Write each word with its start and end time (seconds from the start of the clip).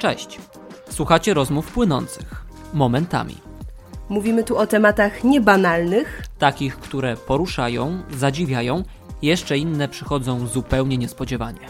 Cześć. 0.00 0.38
Słuchacie 0.90 1.34
rozmów 1.34 1.72
płynących 1.72 2.44
momentami. 2.74 3.36
Mówimy 4.08 4.44
tu 4.44 4.56
o 4.56 4.66
tematach 4.66 5.24
niebanalnych, 5.24 6.22
Takich, 6.38 6.76
które 6.76 7.16
poruszają, 7.16 8.02
zadziwiają, 8.10 8.82
jeszcze 9.22 9.58
inne 9.58 9.88
przychodzą 9.88 10.46
zupełnie 10.46 10.98
niespodziewanie. 10.98 11.60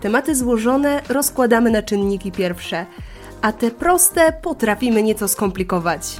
tematy 0.00 0.34
złożone 0.34 1.02
rozkładamy 1.08 1.70
na 1.70 1.82
czynniki 1.82 2.32
pierwsze, 2.32 2.86
a 3.42 3.52
te 3.52 3.70
proste 3.70 4.32
potrafimy 4.32 5.02
nieco 5.02 5.28
skomplikować. 5.28 6.16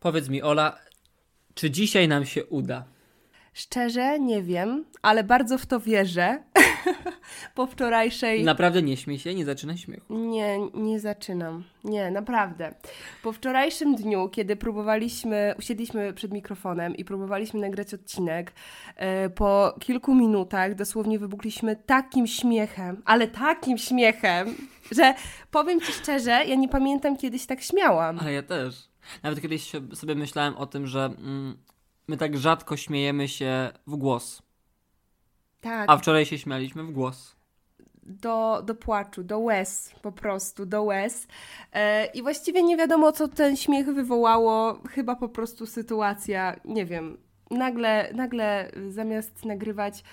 Powiedz 0.00 0.28
mi, 0.28 0.42
Ola, 0.42 0.78
czy 1.54 1.70
dzisiaj 1.70 2.08
nam 2.08 2.24
się 2.26 2.44
uda? 2.44 2.84
Szczerze 3.52 4.18
nie 4.20 4.42
wiem, 4.42 4.84
ale 5.02 5.24
bardzo 5.24 5.58
w 5.58 5.66
to 5.66 5.80
wierzę. 5.80 6.42
po 7.54 7.66
wczorajszej. 7.66 8.44
Naprawdę 8.44 8.82
nie 8.82 8.96
śmiej 8.96 9.18
się, 9.18 9.34
nie 9.34 9.44
zaczynaj 9.44 9.78
śmiechu. 9.78 10.14
Nie, 10.14 10.58
nie 10.74 11.00
zaczynam. 11.00 11.64
Nie, 11.84 12.10
naprawdę. 12.10 12.74
Po 13.22 13.32
wczorajszym 13.32 13.94
dniu, 13.94 14.28
kiedy 14.28 14.56
próbowaliśmy, 14.56 15.54
usiedliśmy 15.58 16.12
przed 16.12 16.32
mikrofonem 16.32 16.96
i 16.96 17.04
próbowaliśmy 17.04 17.60
nagrać 17.60 17.94
odcinek, 17.94 18.52
e, 18.96 19.30
po 19.30 19.74
kilku 19.80 20.14
minutach 20.14 20.74
dosłownie 20.74 21.18
wybuchliśmy 21.18 21.76
takim 21.76 22.26
śmiechem, 22.26 23.02
ale 23.04 23.28
takim 23.28 23.78
śmiechem, 23.78 24.54
że 24.96 25.14
powiem 25.50 25.80
Ci 25.80 25.92
szczerze, 25.92 26.30
ja 26.30 26.54
nie 26.54 26.68
pamiętam 26.68 27.16
kiedyś 27.16 27.46
tak 27.46 27.62
śmiałam. 27.62 28.18
Ale 28.18 28.32
ja 28.32 28.42
też. 28.42 28.90
Nawet 29.22 29.40
kiedyś 29.40 29.72
sobie 29.94 30.14
myślałem 30.14 30.56
o 30.56 30.66
tym, 30.66 30.86
że 30.86 31.04
mm, 31.04 31.56
my 32.08 32.16
tak 32.16 32.36
rzadko 32.36 32.76
śmiejemy 32.76 33.28
się 33.28 33.70
w 33.86 33.96
głos. 33.96 34.42
Tak, 35.60 35.90
A 35.90 35.96
wczoraj 35.96 36.26
się 36.26 36.38
śmialiśmy 36.38 36.84
w 36.84 36.90
głos. 36.92 37.36
do, 38.02 38.62
do 38.66 38.74
płaczu, 38.74 39.24
do 39.24 39.38
łez, 39.38 39.94
po 40.02 40.12
prostu, 40.12 40.66
do 40.66 40.82
łez. 40.82 41.26
E, 41.72 42.06
I 42.06 42.22
właściwie 42.22 42.62
nie 42.62 42.76
wiadomo, 42.76 43.12
co 43.12 43.28
ten 43.28 43.56
śmiech 43.56 43.86
wywołało. 43.86 44.80
Chyba 44.88 45.16
po 45.16 45.28
prostu 45.28 45.66
sytuacja, 45.66 46.60
nie 46.64 46.86
wiem. 46.86 47.18
Nagle, 47.50 48.10
nagle 48.14 48.70
zamiast 48.88 49.44
nagrywać 49.44 50.04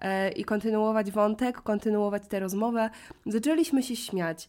e, 0.00 0.32
i 0.32 0.44
kontynuować 0.44 1.10
wątek, 1.10 1.60
kontynuować 1.60 2.22
tę 2.28 2.40
rozmowę, 2.40 2.90
zaczęliśmy 3.26 3.82
się 3.82 3.96
śmiać. 3.96 4.48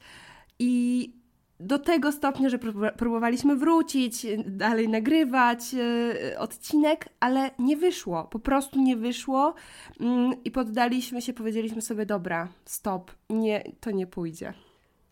I 0.59 1.13
do 1.59 1.79
tego 1.79 2.11
stopnia, 2.11 2.49
że 2.49 2.57
prób- 2.57 2.91
próbowaliśmy 2.97 3.55
wrócić, 3.55 4.25
dalej 4.45 4.89
nagrywać 4.89 5.59
e, 5.73 6.39
odcinek, 6.39 7.09
ale 7.19 7.51
nie 7.59 7.77
wyszło. 7.77 8.23
Po 8.23 8.39
prostu 8.39 8.81
nie 8.81 8.97
wyszło. 8.97 9.53
Mm, 9.99 10.43
I 10.43 10.51
poddaliśmy 10.51 11.21
się, 11.21 11.33
powiedzieliśmy 11.33 11.81
sobie, 11.81 12.05
dobra, 12.05 12.47
stop, 12.65 13.11
nie, 13.29 13.63
to 13.79 13.91
nie 13.91 14.07
pójdzie. 14.07 14.53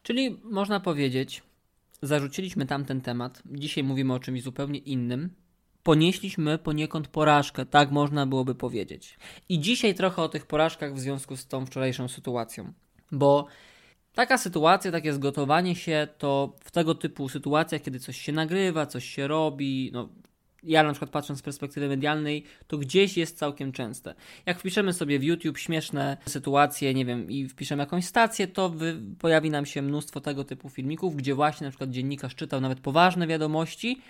Czyli 0.03 0.39
można 0.43 0.79
powiedzieć, 0.79 1.43
zarzuciliśmy 2.01 2.65
tamten 2.65 3.01
temat, 3.01 3.43
dzisiaj 3.45 3.83
mówimy 3.83 4.13
o 4.13 4.19
czymś 4.19 4.43
zupełnie 4.43 4.79
innym. 4.79 5.29
Ponieśliśmy 5.83 6.57
poniekąd 6.57 7.07
porażkę, 7.07 7.65
tak 7.65 7.91
można 7.91 8.25
byłoby 8.25 8.55
powiedzieć. 8.55 9.17
I 9.49 9.59
dzisiaj 9.59 9.95
trochę 9.95 10.21
o 10.21 10.29
tych 10.29 10.45
porażkach 10.45 10.93
w 10.93 10.99
związku 10.99 11.37
z 11.37 11.47
tą 11.47 11.65
wczorajszą 11.65 12.07
sytuacją. 12.07 12.73
Bo 13.11 13.47
taka 14.13 14.37
sytuacja, 14.37 14.91
takie 14.91 15.13
zgotowanie 15.13 15.75
się, 15.75 16.07
to 16.17 16.55
w 16.63 16.71
tego 16.71 16.95
typu 16.95 17.29
sytuacjach, 17.29 17.81
kiedy 17.81 17.99
coś 17.99 18.21
się 18.21 18.31
nagrywa, 18.31 18.85
coś 18.85 19.05
się 19.05 19.27
robi, 19.27 19.89
no 19.93 20.09
ja 20.63 20.83
na 20.83 20.91
przykład 20.91 21.11
patrząc 21.11 21.39
z 21.39 21.41
perspektywy 21.41 21.87
medialnej, 21.87 22.43
to 22.67 22.77
gdzieś 22.77 23.17
jest 23.17 23.37
całkiem 23.37 23.71
częste. 23.71 24.15
Jak 24.45 24.59
wpiszemy 24.59 24.93
sobie 24.93 25.19
w 25.19 25.23
YouTube 25.23 25.57
śmieszne 25.57 26.17
sytuacje, 26.25 26.93
nie 26.93 27.05
wiem, 27.05 27.31
i 27.31 27.47
wpiszemy 27.47 27.83
jakąś 27.83 28.05
stację, 28.05 28.47
to 28.47 28.69
wy, 28.69 29.01
pojawi 29.19 29.49
nam 29.49 29.65
się 29.65 29.81
mnóstwo 29.81 30.21
tego 30.21 30.43
typu 30.43 30.69
filmików, 30.69 31.15
gdzie 31.15 31.35
właśnie 31.35 31.65
na 31.65 31.71
przykład 31.71 31.89
dziennikarz 31.89 32.35
czytał 32.35 32.61
nawet 32.61 32.79
poważne 32.79 33.27
wiadomości 33.27 34.01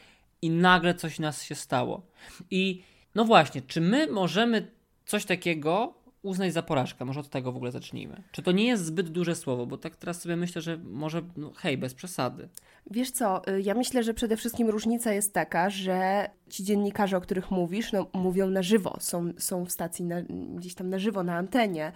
i 0.41 0.49
nagle 0.49 0.95
coś 0.95 1.19
nas 1.19 1.43
się 1.43 1.55
stało. 1.55 2.05
I 2.51 2.83
no 3.15 3.25
właśnie, 3.25 3.61
czy 3.61 3.81
my 3.81 4.07
możemy 4.07 4.71
coś 5.05 5.25
takiego 5.25 6.02
uznać 6.23 6.53
za 6.53 6.63
porażkę? 6.63 7.05
Może 7.05 7.19
od 7.19 7.29
tego 7.29 7.51
w 7.51 7.55
ogóle 7.55 7.71
zacznijmy. 7.71 8.23
Czy 8.31 8.41
to 8.41 8.51
nie 8.51 8.67
jest 8.67 8.85
zbyt 8.85 9.09
duże 9.09 9.35
słowo? 9.35 9.65
Bo 9.65 9.77
tak 9.77 9.95
teraz 9.95 10.21
sobie 10.21 10.35
myślę, 10.35 10.61
że 10.61 10.77
może, 10.77 11.21
no 11.37 11.51
hej, 11.55 11.77
bez 11.77 11.93
przesady. 11.93 12.49
Wiesz 12.91 13.11
co, 13.11 13.47
y, 13.47 13.61
ja 13.61 13.73
myślę, 13.73 14.03
że 14.03 14.13
przede 14.13 14.37
wszystkim 14.37 14.69
różnica 14.69 15.13
jest 15.13 15.33
taka, 15.33 15.69
że 15.69 16.29
ci 16.49 16.63
dziennikarze, 16.63 17.17
o 17.17 17.21
których 17.21 17.51
mówisz, 17.51 17.91
no, 17.91 18.07
mówią 18.13 18.49
na 18.49 18.63
żywo, 18.63 18.97
są, 18.99 19.33
są 19.37 19.65
w 19.65 19.71
stacji 19.71 20.05
na, 20.05 20.21
gdzieś 20.55 20.75
tam 20.75 20.89
na 20.89 20.99
żywo, 20.99 21.23
na 21.23 21.35
antenie, 21.35 21.91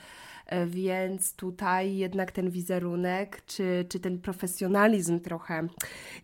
więc 0.68 1.34
tutaj 1.34 1.96
jednak 1.96 2.32
ten 2.32 2.50
wizerunek, 2.50 3.46
czy, 3.46 3.86
czy 3.90 4.00
ten 4.00 4.20
profesjonalizm 4.20 5.20
trochę 5.20 5.68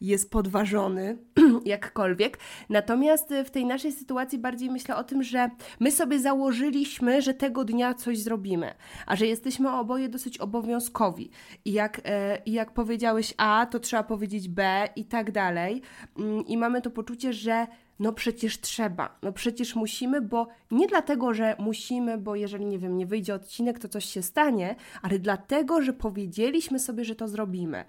jest 0.02 0.32
podważony, 0.32 1.18
jakkolwiek. 1.66 2.38
Natomiast 2.70 3.32
y, 3.32 3.44
w 3.44 3.52
tej 3.52 3.66
naszej 3.66 3.92
sytuacji 3.92 4.40
bardziej 4.40 4.70
myślę 4.70 4.96
o 4.96 5.04
tym, 5.04 5.24
że 5.24 5.50
my 5.80 5.92
sobie 5.92 6.20
założyliśmy, 6.20 7.22
że 7.22 7.34
tego 7.34 7.66
dnia 7.66 7.94
coś 7.94 8.20
zrobimy, 8.20 8.74
a 9.06 9.16
że 9.16 9.28
jesteśmy 9.28 9.72
oboje 9.72 10.10
dosyć 10.10 10.38
obowiązkowi. 10.38 11.30
I 11.66 11.74
jak, 11.74 12.02
e, 12.06 12.38
i 12.46 12.52
jak 12.52 12.72
powiedziałeś 12.72 13.34
A, 13.38 13.66
to 13.66 13.80
trzeba 13.80 14.04
powiedzieć 14.04 14.50
B 14.50 14.90
i 14.96 15.06
tak 15.06 15.32
dalej. 15.32 15.82
Mm, 16.20 16.46
I 16.46 16.58
mamy 16.58 16.82
to 16.82 16.90
poczucie, 16.90 17.34
że 17.34 17.68
no 18.00 18.14
przecież 18.14 18.62
trzeba, 18.62 19.18
no 19.22 19.32
przecież 19.32 19.76
musimy, 19.76 20.22
bo 20.22 20.48
nie 20.72 20.88
dlatego, 20.88 21.34
że 21.34 21.56
musimy, 21.60 22.18
bo 22.18 22.36
jeżeli 22.36 22.66
nie 22.66 22.80
wiem, 22.80 22.98
nie 22.98 23.06
wyjdzie 23.06 23.36
odcinek, 23.36 23.80
to 23.80 23.90
coś 23.90 24.06
się 24.06 24.22
stanie, 24.22 24.76
ale 25.02 25.20
dlatego, 25.20 25.82
że 25.82 25.94
powiedzieliśmy 25.94 26.80
sobie, 26.80 27.06
że 27.06 27.16
to 27.16 27.28
zrobimy. 27.28 27.86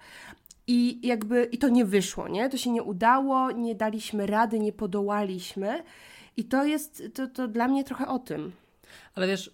I 0.67 1.07
jakby 1.07 1.43
i 1.51 1.57
to 1.57 1.69
nie 1.69 1.85
wyszło, 1.85 2.27
nie? 2.27 2.49
To 2.49 2.57
się 2.57 2.71
nie 2.71 2.83
udało, 2.83 3.51
nie 3.51 3.75
daliśmy 3.75 4.25
rady, 4.25 4.59
nie 4.59 4.73
podołaliśmy. 4.73 5.83
I 6.37 6.43
to 6.43 6.65
jest 6.65 7.03
to, 7.13 7.27
to 7.27 7.47
dla 7.47 7.67
mnie 7.67 7.83
trochę 7.83 8.07
o 8.07 8.19
tym. 8.19 8.51
Ale 9.15 9.27
wiesz, 9.27 9.51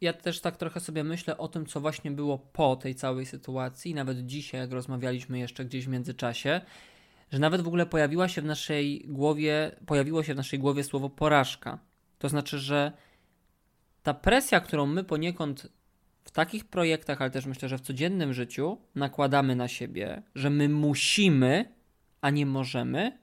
ja 0.00 0.12
też 0.12 0.40
tak 0.40 0.56
trochę 0.56 0.80
sobie 0.80 1.04
myślę 1.04 1.38
o 1.38 1.48
tym, 1.48 1.66
co 1.66 1.80
właśnie 1.80 2.10
było 2.10 2.38
po 2.38 2.76
tej 2.76 2.94
całej 2.94 3.26
sytuacji, 3.26 3.94
nawet 3.94 4.26
dzisiaj, 4.26 4.60
jak 4.60 4.72
rozmawialiśmy 4.72 5.38
jeszcze 5.38 5.64
gdzieś 5.64 5.86
w 5.86 5.88
międzyczasie, 5.88 6.60
że 7.32 7.38
nawet 7.38 7.60
w 7.60 7.66
ogóle 7.66 7.86
pojawiła 7.86 8.28
się 8.28 8.42
w 8.42 8.44
naszej 8.44 9.04
głowie, 9.08 9.76
pojawiło 9.86 10.22
się 10.22 10.34
w 10.34 10.36
naszej 10.36 10.58
głowie 10.58 10.84
słowo 10.84 11.10
porażka. 11.10 11.78
To 12.18 12.28
znaczy, 12.28 12.58
że 12.58 12.92
ta 14.02 14.14
presja, 14.14 14.60
którą 14.60 14.86
my 14.86 15.04
poniekąd 15.04 15.68
w 16.24 16.30
takich 16.30 16.64
projektach, 16.64 17.20
ale 17.20 17.30
też 17.30 17.46
myślę, 17.46 17.68
że 17.68 17.78
w 17.78 17.80
codziennym 17.80 18.32
życiu 18.32 18.78
nakładamy 18.94 19.56
na 19.56 19.68
siebie, 19.68 20.22
że 20.34 20.50
my 20.50 20.68
musimy, 20.68 21.74
a 22.20 22.30
nie 22.30 22.46
możemy, 22.46 23.18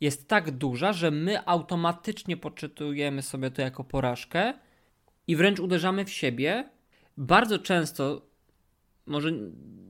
jest 0.00 0.28
tak 0.28 0.50
duża, 0.50 0.92
że 0.92 1.10
my 1.10 1.46
automatycznie 1.46 2.36
poczytujemy 2.36 3.22
sobie 3.22 3.50
to 3.50 3.62
jako 3.62 3.84
porażkę 3.84 4.54
i 5.26 5.36
wręcz 5.36 5.60
uderzamy 5.60 6.04
w 6.04 6.10
siebie. 6.10 6.70
Bardzo 7.16 7.58
często, 7.58 8.29
może 9.10 9.32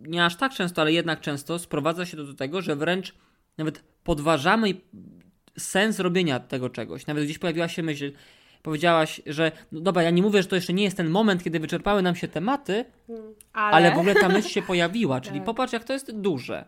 nie 0.03 0.25
aż 0.25 0.37
tak 0.37 0.53
często, 0.53 0.83
ale 0.83 0.93
jednak 0.93 1.21
często 1.21 1.59
sprowadza 1.59 2.07
się 2.07 2.17
to 2.17 2.25
do 2.25 2.35
tego, 2.35 2.63
że 2.63 2.77
wręcz 2.77 3.15
nawet 3.59 3.85
podważamy 4.05 4.75
sens 5.59 5.99
robienia 5.99 6.41
tego 6.41 6.71
czegoś. 6.71 7.07
Nawet 7.07 7.25
gdzieś 7.25 7.39
pojawiła 7.39 7.69
się 7.69 7.83
myśl, 7.83 8.13
powiedziałaś, 8.63 9.21
że 9.27 9.53
no 9.73 9.81
dobra, 9.81 10.03
ja 10.03 10.11
nie 10.11 10.23
mówię, 10.23 10.43
że 10.43 10.49
to 10.49 10.57
jeszcze 10.57 10.73
nie 10.73 10.85
jest 10.85 10.97
ten 10.97 11.09
moment, 11.09 11.45
kiedy 11.45 11.61
wyczerpały 11.61 12.03
nam 12.03 12.17
się 12.17 12.29
tematy, 12.29 12.85
ale, 13.53 13.95
w 13.95 13.99
ogóle 13.99 14.15
ta 14.15 14.29
myśl 14.29 14.49
się 14.49 14.63
pojawiła, 14.63 15.21
czyli 15.27 15.39
Tak. 15.39 15.47
popatrz, 15.47 15.73
jak 15.73 15.85
to 15.85 15.93
jest 15.93 16.13
duże. 16.13 16.65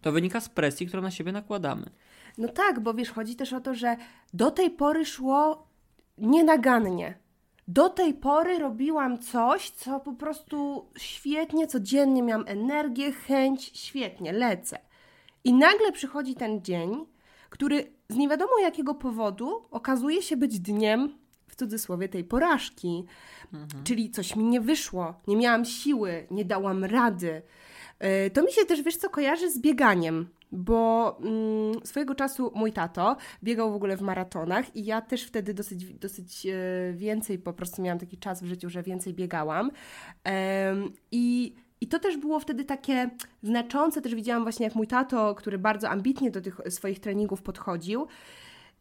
To 0.00 0.12
wynika 0.12 0.40
z 0.40 0.48
presji, 0.48 0.86
którą 0.86 1.02
na 1.02 1.10
siebie 1.10 1.32
nakładamy. 1.32 1.90
No 2.38 2.48
tak, 2.48 2.80
bo 2.80 2.94
wiesz, 2.94 3.10
chodzi 3.10 3.36
też 3.36 3.52
o 3.52 3.60
to, 3.60 3.74
że 3.74 3.96
do 4.34 4.50
tej 4.50 4.70
pory 4.70 5.04
szło 5.04 5.66
nienagannie. 6.18 7.21
Do 7.74 7.88
tej 7.88 8.14
pory 8.14 8.58
robiłam 8.58 9.18
coś, 9.18 9.70
co 9.70 10.00
po 10.00 10.12
prostu 10.12 10.86
świetnie, 10.98 11.66
codziennie 11.66 12.22
miałam 12.22 12.44
energię, 12.48 13.12
chęć, 13.12 13.70
świetnie, 13.74 14.32
lecę. 14.32 14.78
I 15.44 15.52
nagle 15.52 15.92
przychodzi 15.92 16.34
ten 16.34 16.62
dzień, 16.62 17.06
który 17.50 17.92
z 18.08 18.16
nie 18.16 18.28
wiadomo 18.28 18.58
jakiego 18.62 18.94
powodu 18.94 19.62
okazuje 19.70 20.22
się 20.22 20.36
być 20.36 20.60
dniem, 20.60 21.18
w 21.48 21.56
cudzysłowie, 21.56 22.08
tej 22.08 22.24
porażki. 22.24 23.04
Czyli 23.84 24.10
coś 24.10 24.36
mi 24.36 24.44
nie 24.44 24.60
wyszło, 24.60 25.14
nie 25.26 25.36
miałam 25.36 25.64
siły, 25.64 26.26
nie 26.30 26.44
dałam 26.44 26.84
rady. 26.84 27.42
Yy, 28.00 28.30
To 28.30 28.42
mi 28.42 28.52
się 28.52 28.64
też, 28.64 28.82
wiesz 28.82 28.96
co, 28.96 29.10
kojarzy 29.10 29.50
z 29.50 29.58
bieganiem, 29.58 30.28
bo 30.52 31.18
mm, 31.20 31.86
swojego 31.86 32.14
czasu 32.14 32.52
mój 32.54 32.72
tato 32.72 33.16
biegał 33.42 33.72
w 33.72 33.74
ogóle 33.74 33.96
w 33.96 34.02
maratonach 34.02 34.76
i 34.76 34.84
ja 34.84 35.00
też 35.00 35.24
wtedy 35.24 35.54
dosyć, 35.54 35.94
dosyć 35.94 36.46
e, 36.46 36.92
więcej, 36.92 37.38
po 37.38 37.52
prostu 37.52 37.82
miałam 37.82 37.98
taki 37.98 38.18
czas 38.18 38.42
w 38.42 38.46
życiu, 38.46 38.70
że 38.70 38.82
więcej 38.82 39.14
biegałam. 39.14 39.70
Em, 40.24 40.92
I 41.12 41.54
i 41.80 41.86
to 41.86 41.98
też 41.98 42.16
było 42.16 42.40
wtedy 42.40 42.64
takie 42.64 43.10
znaczące, 43.42 44.02
też 44.02 44.14
widziałam 44.14 44.42
właśnie 44.42 44.66
jak 44.66 44.74
mój 44.74 44.86
tato, 44.86 45.34
który 45.34 45.58
bardzo 45.58 45.90
ambitnie 45.90 46.30
do 46.30 46.40
tych 46.40 46.60
swoich 46.68 47.00
treningów 47.00 47.42
podchodził, 47.42 48.06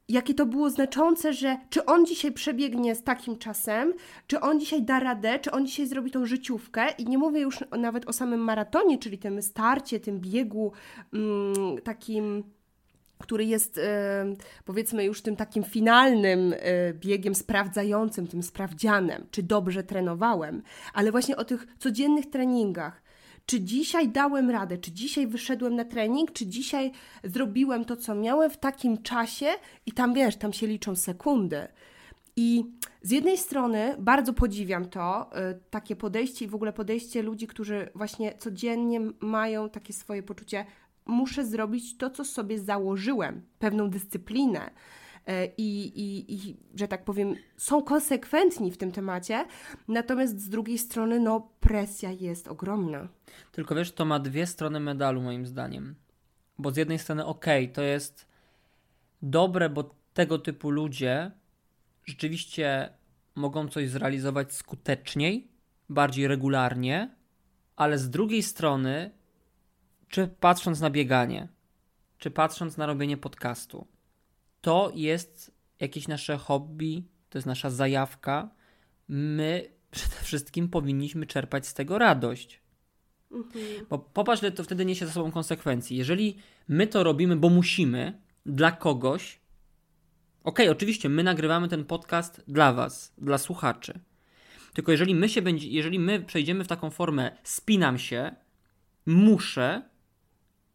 jakie 0.10 0.34
to 0.34 0.46
było 0.46 0.70
znaczące, 0.70 1.34
że 1.34 1.58
czy 1.70 1.86
on 1.86 2.06
dzisiaj 2.06 2.32
przebiegnie 2.32 2.96
z 2.96 3.04
takim 3.04 3.38
czasem, 3.38 3.94
czy 4.28 4.40
on 4.40 4.60
dzisiaj 4.60 4.84
da 4.84 5.00
radę, 5.00 5.40
czy 5.40 5.52
on 5.52 5.68
dzisiaj 5.68 5.88
zrobi 5.88 6.12
tą 6.12 6.26
życiówkę 6.26 6.86
i 6.98 7.06
nie 7.06 7.18
mówię 7.18 7.42
już 7.42 7.60
nawet 7.80 8.08
o 8.08 8.14
samym 8.14 8.40
maratonie, 8.40 8.98
czyli 8.98 9.18
tym 9.18 9.42
starcie, 9.42 10.00
tym 10.00 10.20
biegu 10.20 10.72
mm, 11.14 11.82
takim 11.84 12.44
który 13.22 13.46
jest 13.46 13.80
powiedzmy 14.66 15.06
już 15.06 15.22
tym 15.22 15.36
takim 15.36 15.64
finalnym 15.64 16.54
e, 16.54 16.94
biegiem 16.94 17.36
sprawdzającym, 17.36 18.28
tym 18.28 18.44
sprawdzianem, 18.44 19.28
czy 19.32 19.44
dobrze 19.44 19.84
trenowałem, 19.84 20.62
ale 20.94 21.12
właśnie 21.12 21.38
o 21.38 21.46
tych 21.46 21.68
codziennych 21.80 22.30
treningach. 22.30 23.01
Czy 23.52 23.62
dzisiaj 23.62 24.10
dałem 24.10 24.50
radę, 24.50 24.78
czy 24.78 24.92
dzisiaj 24.92 25.28
wyszedłem 25.28 25.76
na 25.76 25.86
trening, 25.86 26.32
czy 26.32 26.48
dzisiaj 26.48 26.92
zrobiłem 27.24 27.86
to, 27.86 27.98
co 27.98 28.16
miałem 28.16 28.50
w 28.50 28.58
takim 28.58 29.04
czasie, 29.04 29.46
i 29.86 29.92
tam 29.92 30.14
wiesz, 30.14 30.36
tam 30.36 30.54
się 30.54 30.68
liczą 30.68 30.96
sekundy. 30.96 31.68
I 32.36 32.64
z 33.02 33.12
jednej 33.12 33.38
strony 33.38 33.96
bardzo 34.00 34.34
podziwiam 34.34 34.86
to, 34.90 35.30
y, 35.52 35.60
takie 35.70 35.96
podejście 35.96 36.46
i 36.46 36.48
w 36.48 36.56
ogóle 36.56 36.74
podejście 36.74 37.22
ludzi, 37.22 37.48
którzy 37.48 37.90
właśnie 37.96 38.34
codziennie 38.38 39.02
mają 39.20 39.70
takie 39.70 39.94
swoje 39.94 40.24
poczucie, 40.24 40.66
muszę 41.06 41.46
zrobić 41.46 41.98
to, 41.98 42.10
co 42.10 42.26
sobie 42.26 42.60
założyłem, 42.60 43.42
pewną 43.60 43.90
dyscyplinę. 43.90 44.72
Y, 45.30 45.52
I, 45.58 45.86
i, 45.86 46.34
I, 46.34 46.58
że 46.76 46.88
tak 46.88 47.06
powiem, 47.06 47.36
są 47.58 47.84
konsekwentni 47.84 48.72
w 48.72 48.78
tym 48.78 48.92
temacie, 48.92 49.46
natomiast 49.88 50.40
z 50.40 50.50
drugiej 50.50 50.78
strony, 50.78 51.20
no, 51.20 51.50
presja 51.60 52.12
jest 52.12 52.48
ogromna. 52.48 53.08
Tylko 53.52 53.76
wiesz, 53.76 53.92
to 53.92 54.06
ma 54.06 54.20
dwie 54.20 54.48
strony 54.48 54.80
medalu, 54.80 55.22
moim 55.22 55.46
zdaniem. 55.46 55.96
Bo 56.58 56.72
z 56.72 56.78
jednej 56.78 57.00
strony, 57.00 57.26
okej, 57.26 57.64
okay, 57.64 57.76
to 57.76 57.82
jest 57.82 58.28
dobre, 59.22 59.70
bo 59.70 59.96
tego 60.14 60.40
typu 60.40 60.70
ludzie 60.70 61.32
rzeczywiście 62.06 62.94
mogą 63.36 63.68
coś 63.68 63.90
zrealizować 63.90 64.54
skuteczniej, 64.54 65.48
bardziej 65.90 66.28
regularnie, 66.28 67.16
ale 67.76 67.98
z 67.98 68.10
drugiej 68.10 68.44
strony, 68.44 69.12
czy 70.08 70.28
patrząc 70.28 70.80
na 70.80 70.90
bieganie, 70.90 71.48
czy 72.18 72.32
patrząc 72.32 72.78
na 72.78 72.86
robienie 72.86 73.18
podcastu, 73.18 73.88
to 74.62 74.92
jest 74.96 75.52
jakieś 75.80 76.08
nasze 76.08 76.38
hobby, 76.38 77.04
to 77.30 77.38
jest 77.38 77.46
nasza 77.46 77.70
zajawka. 77.70 78.50
My 79.08 79.70
przede 79.92 80.16
wszystkim 80.16 80.70
powinniśmy 80.70 81.26
czerpać 81.26 81.68
z 81.68 81.74
tego 81.74 81.98
radość. 81.98 82.62
Mhm. 83.32 83.86
Bo 83.90 84.00
popatrz, 84.00 84.42
że 84.42 84.52
to 84.52 84.64
wtedy 84.64 84.86
niesie 84.86 85.06
ze 85.06 85.12
sobą 85.12 85.32
konsekwencji. 85.32 85.98
Jeżeli 85.98 86.38
my 86.68 86.88
to 86.88 87.04
robimy, 87.04 87.36
bo 87.36 87.50
musimy, 87.50 88.22
dla 88.46 88.72
kogoś, 88.72 89.40
okej, 90.44 90.66
okay, 90.66 90.72
oczywiście 90.72 91.10
my 91.10 91.24
nagrywamy 91.24 91.68
ten 91.68 91.86
podcast 91.86 92.44
dla 92.48 92.74
Was, 92.74 93.14
dla 93.18 93.38
słuchaczy. 93.38 94.00
Tylko 94.74 94.92
jeżeli 94.92 95.16
my 95.16 95.30
się 95.30 95.42
będzie, 95.42 95.68
jeżeli 95.68 96.00
my 96.00 96.20
przejdziemy 96.20 96.64
w 96.64 96.68
taką 96.68 96.90
formę 96.90 97.38
spinam 97.44 98.00
się, 98.00 98.36
muszę, 99.06 99.82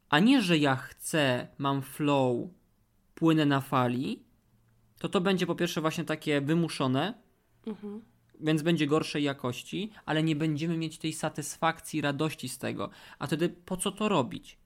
a 0.08 0.18
nie, 0.18 0.42
że 0.42 0.58
ja 0.58 0.76
chcę, 0.76 1.48
mam 1.58 1.82
flow, 1.82 2.48
płynę 3.16 3.46
na 3.46 3.60
fali, 3.60 4.22
to 4.98 5.08
to 5.08 5.20
będzie 5.20 5.46
po 5.46 5.54
pierwsze 5.54 5.80
właśnie 5.80 6.04
takie 6.04 6.40
wymuszone, 6.40 7.14
mhm. 7.66 8.02
więc 8.40 8.62
będzie 8.62 8.86
gorszej 8.86 9.22
jakości, 9.22 9.90
ale 10.06 10.22
nie 10.22 10.36
będziemy 10.36 10.76
mieć 10.76 10.98
tej 10.98 11.12
satysfakcji, 11.12 12.00
radości 12.00 12.48
z 12.48 12.58
tego. 12.58 12.90
A 13.18 13.26
wtedy 13.26 13.48
po 13.48 13.76
co 13.76 13.92
to 13.92 14.08
robić? 14.08 14.58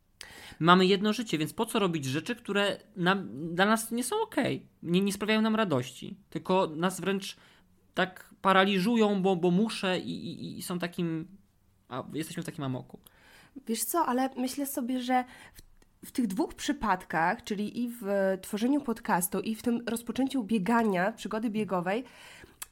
Mamy 0.58 0.86
jedno 0.86 1.12
życie, 1.12 1.38
więc 1.38 1.52
po 1.52 1.66
co 1.66 1.78
robić 1.78 2.04
rzeczy, 2.04 2.36
które 2.36 2.80
nam, 2.96 3.28
dla 3.54 3.66
nas 3.66 3.90
nie 3.90 4.04
są 4.04 4.22
ok, 4.22 4.36
nie, 4.82 5.00
nie 5.00 5.12
sprawiają 5.12 5.42
nam 5.42 5.56
radości, 5.56 6.16
tylko 6.30 6.66
nas 6.66 7.00
wręcz 7.00 7.36
tak 7.94 8.34
paraliżują, 8.42 9.22
bo, 9.22 9.36
bo 9.36 9.50
muszę 9.50 9.98
i, 9.98 10.26
i, 10.26 10.58
i 10.58 10.62
są 10.62 10.78
takim. 10.78 11.28
A 11.88 12.04
jesteśmy 12.12 12.42
w 12.42 12.46
takim 12.46 12.64
amoku. 12.64 12.98
Wiesz 13.66 13.84
co, 13.84 14.06
ale 14.06 14.30
myślę 14.36 14.66
sobie, 14.66 15.02
że 15.02 15.24
w, 15.54 15.62
w 16.04 16.12
tych 16.12 16.26
dwóch 16.26 16.54
przypadkach, 16.54 17.44
czyli 17.44 17.84
i 17.84 17.88
w 18.00 18.04
tworzeniu 18.42 18.80
podcastu, 18.80 19.40
i 19.40 19.54
w 19.54 19.62
tym 19.62 19.82
rozpoczęciu 19.86 20.44
biegania, 20.44 21.12
przygody 21.12 21.50
biegowej, 21.50 22.04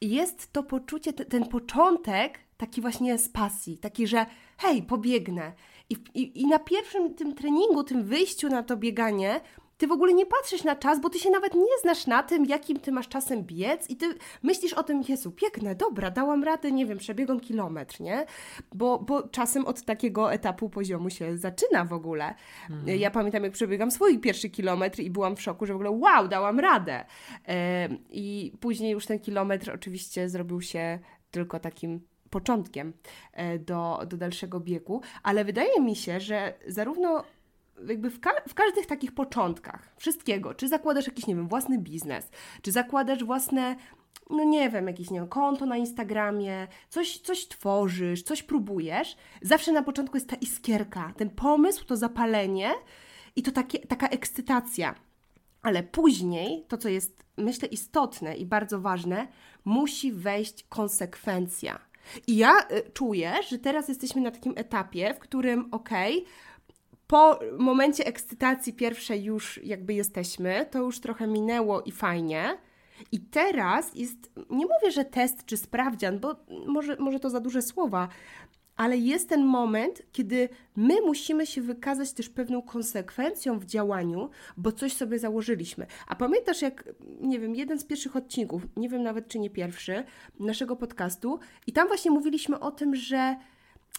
jest 0.01 0.53
to 0.53 0.63
poczucie, 0.63 1.13
ten 1.13 1.47
początek 1.47 2.39
taki 2.57 2.81
właśnie 2.81 3.17
z 3.17 3.29
pasji, 3.29 3.77
taki, 3.77 4.07
że 4.07 4.25
hej, 4.57 4.83
pobiegnę. 4.83 5.53
I, 5.89 5.93
i, 6.13 6.41
I 6.41 6.47
na 6.47 6.59
pierwszym 6.59 7.15
tym 7.15 7.35
treningu, 7.35 7.83
tym 7.83 8.03
wyjściu 8.03 8.49
na 8.49 8.63
to 8.63 8.77
bieganie, 8.77 9.41
ty 9.79 9.87
w 9.87 9.91
ogóle 9.91 10.13
nie 10.13 10.25
patrzysz 10.25 10.63
na 10.63 10.75
czas, 10.75 11.01
bo 11.01 11.09
ty 11.09 11.19
się 11.19 11.29
nawet 11.29 11.53
nie 11.53 11.77
znasz 11.81 12.07
na 12.07 12.23
tym, 12.23 12.45
jakim 12.45 12.79
ty 12.79 12.91
masz 12.91 13.07
czasem 13.07 13.43
biec 13.43 13.89
i 13.89 13.95
ty 13.95 14.05
myślisz 14.43 14.73
o 14.73 14.83
tym, 14.83 15.03
Jezu, 15.09 15.31
piękne, 15.31 15.75
dobra, 15.75 16.11
dałam 16.11 16.43
radę, 16.43 16.71
nie 16.71 16.85
wiem, 16.85 16.97
przebiegam 16.97 17.39
kilometr, 17.39 18.01
nie? 18.01 18.25
Bo, 18.75 18.99
bo 18.99 19.27
czasem 19.27 19.65
od 19.65 19.81
takiego 19.81 20.33
etapu 20.33 20.69
poziomu 20.69 21.09
się 21.09 21.37
zaczyna 21.37 21.85
w 21.85 21.93
ogóle. 21.93 22.35
Mhm. 22.69 22.99
Ja 22.99 23.11
pamiętam, 23.11 23.43
jak 23.43 23.53
przebiegam 23.53 23.91
swój 23.91 24.19
pierwszy 24.19 24.49
kilometr 24.49 24.99
i 24.99 25.09
byłam 25.09 25.35
w 25.35 25.41
szoku, 25.41 25.65
że 25.65 25.73
w 25.73 25.75
ogóle 25.75 25.91
wow, 25.91 26.27
dałam 26.27 26.59
radę. 26.59 27.05
I 28.09 28.53
później 28.59 28.91
już 28.91 29.05
ten 29.05 29.19
kilometr 29.19 29.71
oczywiście 29.71 30.29
zrobił 30.29 30.61
się 30.61 30.99
tylko 31.31 31.59
takim 31.59 32.01
początkiem 32.29 32.93
e, 33.33 33.59
do, 33.59 33.99
do 34.07 34.17
dalszego 34.17 34.59
biegu, 34.59 35.01
ale 35.23 35.45
wydaje 35.45 35.81
mi 35.81 35.95
się, 35.95 36.19
że 36.19 36.53
zarówno 36.67 37.23
jakby 37.87 38.09
w, 38.09 38.19
ka 38.19 38.31
w, 38.47 38.53
każdych 38.53 38.85
takich 38.85 39.11
początkach 39.11 39.93
wszystkiego, 39.97 40.53
czy 40.53 40.67
zakładasz 40.67 41.07
jakiś, 41.07 41.27
nie 41.27 41.35
wiem, 41.35 41.47
własny 41.47 41.77
biznes, 41.77 42.29
czy 42.61 42.71
zakładasz 42.71 43.23
własne, 43.23 43.75
no 44.29 44.43
nie 44.43 44.69
wiem, 44.69 44.87
jakieś, 44.87 45.09
nie 45.09 45.19
wiem, 45.19 45.29
konto 45.29 45.65
na 45.65 45.77
Instagramie, 45.77 46.67
coś, 46.89 47.17
coś 47.17 47.47
tworzysz, 47.47 48.23
coś 48.23 48.43
próbujesz, 48.43 49.17
zawsze 49.41 49.71
na 49.71 49.83
początku 49.83 50.17
jest 50.17 50.29
ta 50.29 50.35
iskierka, 50.35 51.13
ten 51.17 51.29
pomysł, 51.29 51.85
to 51.85 51.97
zapalenie 51.97 52.71
i 53.35 53.43
to 53.43 53.51
takie, 53.51 53.79
taka 53.79 54.07
ekscytacja. 54.07 54.95
Ale 55.61 55.83
później, 55.83 56.65
to 56.67 56.77
co 56.77 56.89
jest, 56.89 57.23
myślę, 57.37 57.67
istotne 57.67 58.37
i 58.37 58.45
bardzo 58.45 58.81
ważne, 58.81 59.27
musi 59.65 60.11
wejść 60.11 60.63
konsekwencja 60.63 61.89
i 62.27 62.37
ja 62.37 62.51
y, 62.71 62.91
czuję, 62.93 63.33
że 63.49 63.59
teraz 63.59 63.89
jesteśmy 63.89 64.21
na 64.21 64.31
takim 64.31 64.53
etapie, 64.55 65.13
w 65.13 65.19
którym 65.19 65.67
okej, 65.71 66.17
okay, 66.17 66.31
po 67.09 67.39
momencie 67.57 68.05
ekscytacji 68.05 68.73
pierwszej 68.73 69.23
już 69.23 69.59
jakby 69.63 69.93
jesteśmy, 69.93 70.65
to 70.71 70.79
już 70.79 70.99
trochę 70.99 71.27
minęło 71.27 71.81
i 71.81 71.91
fajnie. 71.91 72.57
I 73.11 73.19
teraz 73.19 73.95
jest, 73.95 74.31
nie 74.49 74.65
mówię, 74.65 74.91
że 74.91 75.05
test 75.05 75.45
czy 75.45 75.57
sprawdzian, 75.57 76.19
bo 76.19 76.35
może, 76.65 76.95
może 76.99 77.19
to 77.19 77.29
za 77.29 77.39
duże 77.39 77.61
słowa, 77.61 78.07
ale 78.75 78.97
jest 78.97 79.29
ten 79.29 79.45
moment, 79.45 80.01
kiedy 80.11 80.49
my 80.75 81.01
musimy 81.01 81.47
się 81.47 81.61
wykazać 81.61 82.13
też 82.13 82.29
pewną 82.29 82.61
konsekwencją 82.61 83.59
w 83.59 83.65
działaniu, 83.65 84.29
bo 84.57 84.71
coś 84.71 84.93
sobie 84.93 85.19
założyliśmy. 85.19 85.87
A 86.07 86.15
pamiętasz, 86.15 86.61
jak, 86.61 86.89
nie 87.21 87.39
wiem, 87.39 87.55
jeden 87.55 87.79
z 87.79 87.85
pierwszych 87.85 88.15
odcinków, 88.15 88.61
nie 88.77 88.89
wiem 88.89 89.03
nawet 89.03 89.27
czy 89.27 89.39
nie 89.39 89.49
pierwszy, 89.49 90.03
naszego 90.39 90.75
podcastu, 90.75 91.39
i 91.67 91.71
tam 91.73 91.87
właśnie 91.87 92.11
mówiliśmy 92.11 92.59
o 92.59 92.71
tym, 92.71 92.95
że 92.95 93.35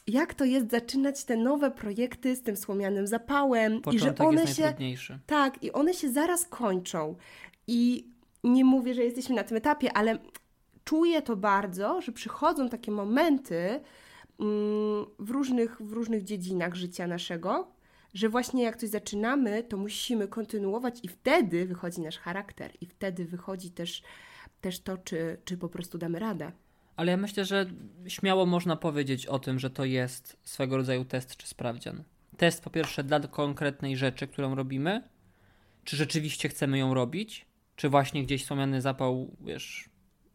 jak 0.06 0.34
to 0.34 0.44
jest 0.44 0.70
zaczynać 0.70 1.24
te 1.24 1.36
nowe 1.36 1.70
projekty 1.70 2.36
z 2.36 2.42
tym 2.42 2.56
słomianym 2.56 3.06
zapałem 3.06 3.80
Początek 3.80 4.14
i 4.14 4.18
że 4.18 4.26
one 4.26 4.46
się 4.46 4.74
tak 5.26 5.62
i 5.62 5.72
one 5.72 5.94
się 5.94 6.10
zaraz 6.10 6.46
kończą. 6.46 7.16
I 7.66 8.10
nie 8.44 8.64
mówię, 8.64 8.94
że 8.94 9.04
jesteśmy 9.04 9.34
na 9.34 9.44
tym 9.44 9.56
etapie, 9.56 9.92
ale 9.92 10.18
czuję 10.84 11.22
to 11.22 11.36
bardzo, 11.36 12.00
że 12.00 12.12
przychodzą 12.12 12.68
takie 12.68 12.92
momenty, 12.92 13.80
Mm, 14.40 15.06
w 15.18 15.30
różnych, 15.30 15.82
w 15.82 15.92
różnych 15.92 16.24
dziedzinach 16.24 16.74
życia 16.74 17.06
naszego, 17.06 17.72
że 18.14 18.28
właśnie 18.28 18.62
jak 18.62 18.76
coś 18.76 18.88
zaczynamy, 18.88 19.64
to 19.64 19.76
musimy 19.76 20.28
kontynuować 20.28 20.98
i 21.02 21.08
wtedy 21.08 21.66
wychodzi 21.66 22.00
nasz 22.00 22.18
charakter 22.18 22.72
i 22.80 22.86
wtedy 22.86 23.24
wychodzi 23.24 23.70
też, 23.70 24.02
też 24.60 24.80
to, 24.80 24.98
czy, 24.98 25.38
czy 25.44 25.58
po 25.58 25.68
prostu 25.68 25.98
damy 25.98 26.18
radę. 26.18 26.52
Ale 26.96 27.10
ja 27.10 27.16
myślę, 27.16 27.44
że 27.44 27.66
śmiało 28.08 28.46
można 28.46 28.76
powiedzieć 28.76 29.26
o 29.26 29.38
tym, 29.38 29.58
że 29.58 29.70
to 29.70 29.84
jest 29.84 30.36
swego 30.42 30.76
rodzaju 30.76 31.04
test 31.04 31.36
czy 31.36 31.46
sprawdzian. 31.46 32.04
Test 32.36 32.64
po 32.64 32.70
pierwsze 32.70 33.04
dla 33.04 33.20
konkretnej 33.20 33.96
rzeczy, 33.96 34.26
którą 34.26 34.54
robimy, 34.54 35.02
czy 35.84 35.96
rzeczywiście 35.96 36.48
chcemy 36.48 36.78
ją 36.78 36.94
robić, 36.94 37.46
czy 37.76 37.88
właśnie 37.88 38.22
gdzieś 38.24 38.42
wspomniany 38.42 38.80
zapał, 38.80 39.36
wiesz, 39.40 39.90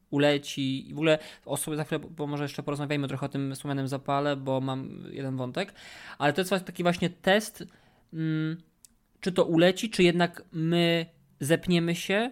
uleci 0.09 0.89
i 0.89 0.93
w 0.93 0.97
ogóle 0.97 1.19
o 1.45 1.57
sobie 1.57 1.77
za 1.77 1.83
chwilę, 1.83 1.99
bo 1.99 2.27
może 2.27 2.43
jeszcze 2.43 2.63
porozmawiajmy 2.63 3.07
trochę 3.07 3.25
o 3.25 3.29
tym 3.29 3.55
wspomnianym 3.55 3.87
zapale, 3.87 4.35
bo 4.35 4.61
mam 4.61 5.03
jeden 5.11 5.37
wątek, 5.37 5.73
ale 6.17 6.33
to 6.33 6.41
jest 6.41 6.65
taki 6.65 6.83
właśnie 6.83 7.09
test, 7.09 7.63
hmm, 8.11 8.57
czy 9.19 9.31
to 9.31 9.45
uleci, 9.45 9.89
czy 9.89 10.03
jednak 10.03 10.43
my 10.51 11.05
zepniemy 11.39 11.95
się 11.95 12.31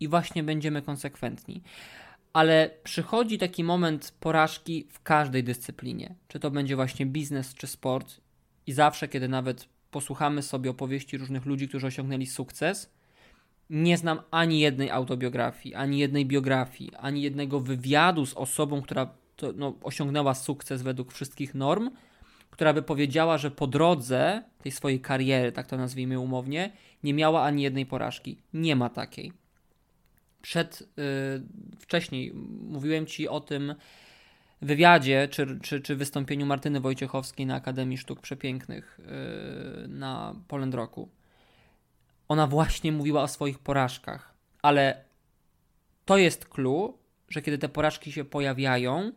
i 0.00 0.08
właśnie 0.08 0.42
będziemy 0.42 0.82
konsekwentni. 0.82 1.62
Ale 2.34 2.70
przychodzi 2.84 3.38
taki 3.38 3.64
moment 3.64 4.14
porażki 4.20 4.86
w 4.90 5.02
każdej 5.02 5.44
dyscyplinie, 5.44 6.14
czy 6.28 6.40
to 6.40 6.50
będzie 6.50 6.76
właśnie 6.76 7.06
biznes, 7.06 7.54
czy 7.54 7.66
sport 7.66 8.20
i 8.66 8.72
zawsze, 8.72 9.08
kiedy 9.08 9.28
nawet 9.28 9.68
posłuchamy 9.90 10.42
sobie 10.42 10.70
opowieści 10.70 11.18
różnych 11.18 11.46
ludzi, 11.46 11.68
którzy 11.68 11.86
osiągnęli 11.86 12.26
sukces, 12.26 12.90
nie 13.70 13.98
znam 13.98 14.20
ani 14.30 14.60
jednej 14.60 14.90
autobiografii, 14.90 15.74
ani 15.74 15.98
jednej 15.98 16.26
biografii, 16.26 16.90
ani 16.94 17.22
jednego 17.22 17.60
wywiadu 17.60 18.26
z 18.26 18.34
osobą, 18.34 18.82
która 18.82 19.14
to, 19.36 19.52
no, 19.52 19.74
osiągnęła 19.82 20.34
sukces 20.34 20.82
według 20.82 21.12
wszystkich 21.12 21.54
norm, 21.54 21.90
która 22.50 22.72
by 22.72 22.82
powiedziała, 22.82 23.38
że 23.38 23.50
po 23.50 23.66
drodze 23.66 24.42
tej 24.62 24.72
swojej 24.72 25.00
kariery, 25.00 25.52
tak 25.52 25.66
to 25.66 25.76
nazwijmy 25.76 26.18
umownie, 26.18 26.72
nie 27.02 27.14
miała 27.14 27.42
ani 27.42 27.62
jednej 27.62 27.86
porażki. 27.86 28.36
Nie 28.54 28.76
ma 28.76 28.88
takiej. 28.88 29.43
Przed, 30.44 30.80
yy, 30.80 31.76
wcześniej 31.78 32.32
mówiłem 32.68 33.06
Ci 33.06 33.28
o 33.28 33.40
tym 33.40 33.74
wywiadzie 34.62 35.28
czy, 35.30 35.58
czy, 35.62 35.80
czy 35.80 35.96
wystąpieniu 35.96 36.46
Martyny 36.46 36.80
Wojciechowskiej 36.80 37.46
na 37.46 37.54
Akademii 37.54 37.98
Sztuk 37.98 38.20
Przepięknych 38.20 39.00
yy, 39.80 39.88
na 39.88 40.34
Poland 40.48 40.74
Roku. 40.74 41.08
Ona 42.28 42.46
właśnie 42.46 42.92
mówiła 42.92 43.22
o 43.22 43.28
swoich 43.28 43.58
porażkach, 43.58 44.34
ale 44.62 45.04
to 46.04 46.18
jest 46.18 46.48
clue, 46.48 46.98
że 47.28 47.42
kiedy 47.42 47.58
te 47.58 47.68
porażki 47.68 48.12
się 48.12 48.24
pojawiają, 48.24 49.12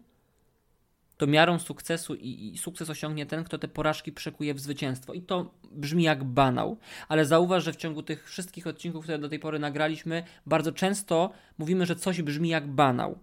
to 1.17 1.27
miarą 1.27 1.59
sukcesu 1.59 2.15
i, 2.15 2.53
i, 2.53 2.57
sukces 2.57 2.89
osiągnie 2.89 3.25
ten, 3.25 3.43
kto 3.43 3.57
te 3.57 3.67
porażki 3.67 4.11
przekuje 4.11 4.53
w 4.53 4.59
zwycięstwo. 4.59 5.13
I 5.13 5.21
to 5.21 5.53
brzmi 5.71 6.03
jak 6.03 6.23
banał, 6.23 6.77
ale 7.07 7.25
zauważ, 7.25 7.63
że 7.63 7.73
w 7.73 7.75
ciągu 7.75 8.03
tych 8.03 8.29
wszystkich 8.29 8.67
odcinków, 8.67 9.03
które 9.03 9.19
do 9.19 9.29
tej 9.29 9.39
pory 9.39 9.59
nagraliśmy, 9.59 10.23
bardzo 10.45 10.71
często 10.71 11.31
mówimy, 11.57 11.85
że 11.85 11.95
coś 11.95 12.21
brzmi 12.21 12.49
jak 12.49 12.67
banał, 12.67 13.19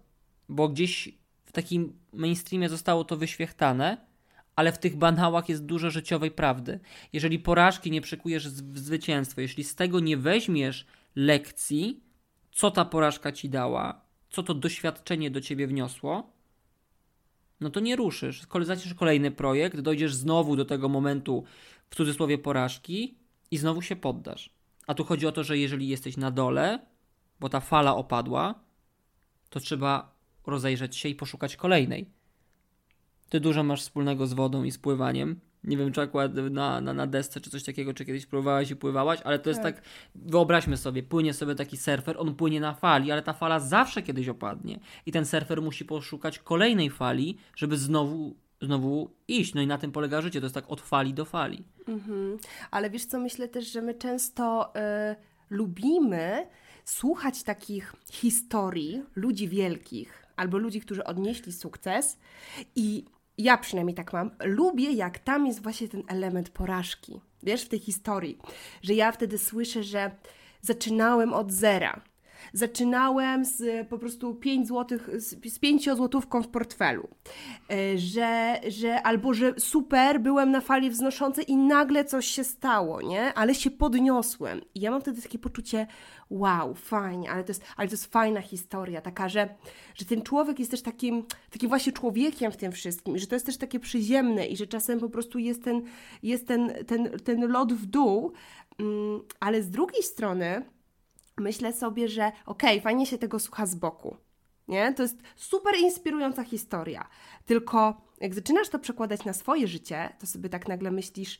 bo 0.49 0.69
gdzieś 0.69 1.09
w 1.45 1.51
takim 1.51 1.93
mainstreamie 2.13 2.69
zostało 2.69 3.03
to 3.03 3.17
wyświechtane, 3.17 3.97
ale 4.55 4.71
w 4.71 4.77
tych 4.77 4.95
banałach 4.95 5.49
jest 5.49 5.65
dużo 5.65 5.89
życiowej 5.89 6.31
prawdy. 6.31 6.79
Jeżeli 7.13 7.39
porażki 7.39 7.91
nie 7.91 8.01
przekujesz 8.01 8.49
w 8.49 8.77
zwycięstwo, 8.77 9.41
jeśli 9.41 9.63
z 9.63 9.75
tego 9.75 9.99
nie 9.99 10.17
weźmiesz 10.17 10.85
lekcji, 11.15 12.03
co 12.51 12.71
ta 12.71 12.85
porażka 12.85 13.31
ci 13.31 13.49
dała, 13.49 14.01
co 14.29 14.43
to 14.43 14.53
doświadczenie 14.53 15.31
do 15.31 15.41
ciebie 15.41 15.67
wniosło, 15.67 16.34
no 17.59 17.69
to 17.69 17.79
nie 17.79 17.95
ruszysz. 17.95 18.41
Zaczniesz 18.61 18.93
kolejny 18.93 19.31
projekt, 19.31 19.79
dojdziesz 19.79 20.13
znowu 20.13 20.55
do 20.55 20.65
tego 20.65 20.89
momentu, 20.89 21.43
w 21.89 21.95
cudzysłowie, 21.95 22.37
porażki 22.37 23.17
i 23.51 23.57
znowu 23.57 23.81
się 23.81 23.95
poddasz. 23.95 24.49
A 24.87 24.93
tu 24.93 25.03
chodzi 25.03 25.27
o 25.27 25.31
to, 25.31 25.43
że 25.43 25.57
jeżeli 25.57 25.87
jesteś 25.87 26.17
na 26.17 26.31
dole, 26.31 26.79
bo 27.39 27.49
ta 27.49 27.59
fala 27.59 27.95
opadła, 27.95 28.55
to 29.49 29.59
trzeba 29.59 30.15
rozejrzeć 30.45 30.95
się 30.95 31.09
i 31.09 31.15
poszukać 31.15 31.55
kolejnej. 31.55 32.09
Ty 33.29 33.39
dużo 33.39 33.63
masz 33.63 33.81
wspólnego 33.81 34.27
z 34.27 34.33
wodą 34.33 34.63
i 34.63 34.71
z 34.71 34.77
pływaniem. 34.77 35.39
Nie 35.65 35.77
wiem, 35.77 35.91
czy 35.91 36.01
akurat 36.01 36.33
na, 36.33 36.81
na, 36.81 36.93
na 36.93 37.07
desce, 37.07 37.41
czy 37.41 37.49
coś 37.49 37.63
takiego, 37.63 37.93
czy 37.93 38.05
kiedyś 38.05 38.25
próbowałaś 38.25 38.71
i 38.71 38.75
pływałaś, 38.75 39.19
ale 39.23 39.39
to 39.39 39.49
jest 39.49 39.61
tak. 39.61 39.75
tak, 39.75 39.85
wyobraźmy 40.15 40.77
sobie, 40.77 41.03
płynie 41.03 41.33
sobie 41.33 41.55
taki 41.55 41.77
surfer, 41.77 42.15
on 42.19 42.35
płynie 42.35 42.59
na 42.59 42.73
fali, 42.73 43.11
ale 43.11 43.21
ta 43.21 43.33
fala 43.33 43.59
zawsze 43.59 44.01
kiedyś 44.01 44.29
opadnie. 44.29 44.79
I 45.05 45.11
ten 45.11 45.25
surfer 45.25 45.61
musi 45.61 45.85
poszukać 45.85 46.39
kolejnej 46.39 46.89
fali, 46.89 47.37
żeby 47.55 47.77
znowu 47.77 48.35
znowu 48.61 49.09
iść. 49.27 49.53
No 49.53 49.61
i 49.61 49.67
na 49.67 49.77
tym 49.77 49.91
polega 49.91 50.21
życie. 50.21 50.39
To 50.39 50.45
jest 50.45 50.55
tak 50.55 50.71
od 50.71 50.81
fali 50.81 51.13
do 51.13 51.25
fali. 51.25 51.63
Mhm. 51.87 52.37
Ale 52.71 52.89
wiesz 52.89 53.05
co, 53.05 53.19
myślę 53.19 53.47
też, 53.47 53.71
że 53.71 53.81
my 53.81 53.93
często 53.93 54.73
y, 55.11 55.15
lubimy 55.49 56.47
słuchać 56.85 57.43
takich 57.43 57.93
historii 58.11 59.03
ludzi 59.15 59.47
wielkich 59.47 60.25
albo 60.35 60.57
ludzi, 60.57 60.81
którzy 60.81 61.03
odnieśli 61.03 61.53
sukces 61.53 62.19
i 62.75 63.05
ja 63.37 63.57
przynajmniej 63.57 63.95
tak 63.95 64.13
mam, 64.13 64.31
lubię 64.43 64.91
jak 64.91 65.19
tam 65.19 65.47
jest 65.47 65.63
właśnie 65.63 65.87
ten 65.89 66.03
element 66.07 66.49
porażki. 66.49 67.21
Wiesz, 67.43 67.65
w 67.65 67.69
tej 67.69 67.79
historii, 67.79 68.39
że 68.81 68.93
ja 68.93 69.11
wtedy 69.11 69.37
słyszę, 69.37 69.83
że 69.83 70.11
zaczynałem 70.61 71.33
od 71.33 71.51
zera. 71.51 72.01
Zaczynałem 72.53 73.45
z 73.45 73.87
po 73.87 73.97
prostu 73.97 74.35
5 74.35 74.67
złotych, 74.67 75.09
z, 75.13 75.53
z 75.53 75.59
5 75.59 75.89
złotówką 75.95 76.43
w 76.43 76.47
portfelu. 76.47 77.07
E, 77.71 77.97
że, 77.97 78.59
że 78.67 79.01
albo 79.03 79.33
że 79.33 79.53
super, 79.57 80.21
byłem 80.21 80.51
na 80.51 80.61
fali 80.61 80.89
wznoszącej 80.89 81.51
i 81.51 81.57
nagle 81.57 82.05
coś 82.05 82.25
się 82.25 82.43
stało, 82.43 83.01
nie? 83.01 83.33
Ale 83.33 83.55
się 83.55 83.71
podniosłem. 83.71 84.61
I 84.75 84.79
ja 84.79 84.91
mam 84.91 85.01
wtedy 85.01 85.21
takie 85.21 85.39
poczucie, 85.39 85.87
wow, 86.29 86.73
fajnie, 86.73 87.31
ale 87.31 87.43
to 87.43 87.49
jest, 87.49 87.63
ale 87.77 87.87
to 87.87 87.93
jest 87.93 88.11
fajna 88.11 88.41
historia, 88.41 89.01
taka, 89.01 89.29
że, 89.29 89.55
że 89.95 90.05
ten 90.05 90.21
człowiek 90.21 90.59
jest 90.59 90.71
też 90.71 90.81
takim, 90.81 91.23
takim 91.51 91.69
właśnie 91.69 91.91
człowiekiem 91.91 92.51
w 92.51 92.57
tym 92.57 92.71
wszystkim, 92.71 93.17
że 93.17 93.27
to 93.27 93.35
jest 93.35 93.45
też 93.45 93.57
takie 93.57 93.79
przyziemne 93.79 94.47
i 94.47 94.57
że 94.57 94.67
czasem 94.67 94.99
po 94.99 95.09
prostu 95.09 95.39
jest 95.39 95.63
ten, 95.63 95.81
jest 96.23 96.47
ten, 96.47 96.73
ten, 96.87 97.19
ten 97.19 97.51
lot 97.51 97.73
w 97.73 97.85
dół, 97.85 98.31
mm, 98.79 99.21
ale 99.39 99.63
z 99.63 99.69
drugiej 99.69 100.03
strony 100.03 100.65
myślę 101.37 101.73
sobie, 101.73 102.07
że 102.07 102.31
okej, 102.45 102.69
okay, 102.71 102.81
fajnie 102.81 103.05
się 103.05 103.17
tego 103.17 103.39
słucha 103.39 103.65
z 103.65 103.75
boku, 103.75 104.17
nie? 104.67 104.93
To 104.93 105.03
jest 105.03 105.17
super 105.35 105.75
inspirująca 105.79 106.43
historia, 106.43 107.07
tylko 107.45 108.01
jak 108.21 108.33
zaczynasz 108.33 108.69
to 108.69 108.79
przekładać 108.79 109.25
na 109.25 109.33
swoje 109.33 109.67
życie, 109.67 110.09
to 110.19 110.27
sobie 110.27 110.49
tak 110.49 110.67
nagle 110.67 110.91
myślisz, 110.91 111.39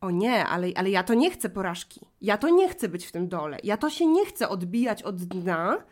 o 0.00 0.10
nie, 0.10 0.46
ale, 0.46 0.68
ale 0.74 0.90
ja 0.90 1.02
to 1.02 1.14
nie 1.14 1.30
chcę 1.30 1.50
porażki. 1.50 2.00
Ja 2.20 2.38
to 2.38 2.48
nie 2.48 2.68
chcę 2.68 2.88
być 2.88 3.06
w 3.06 3.12
tym 3.12 3.28
dole. 3.28 3.58
Ja 3.64 3.76
to 3.76 3.90
się 3.90 4.06
nie 4.06 4.26
chcę 4.26 4.48
odbijać 4.48 5.02
od 5.02 5.16
dna, 5.16 5.84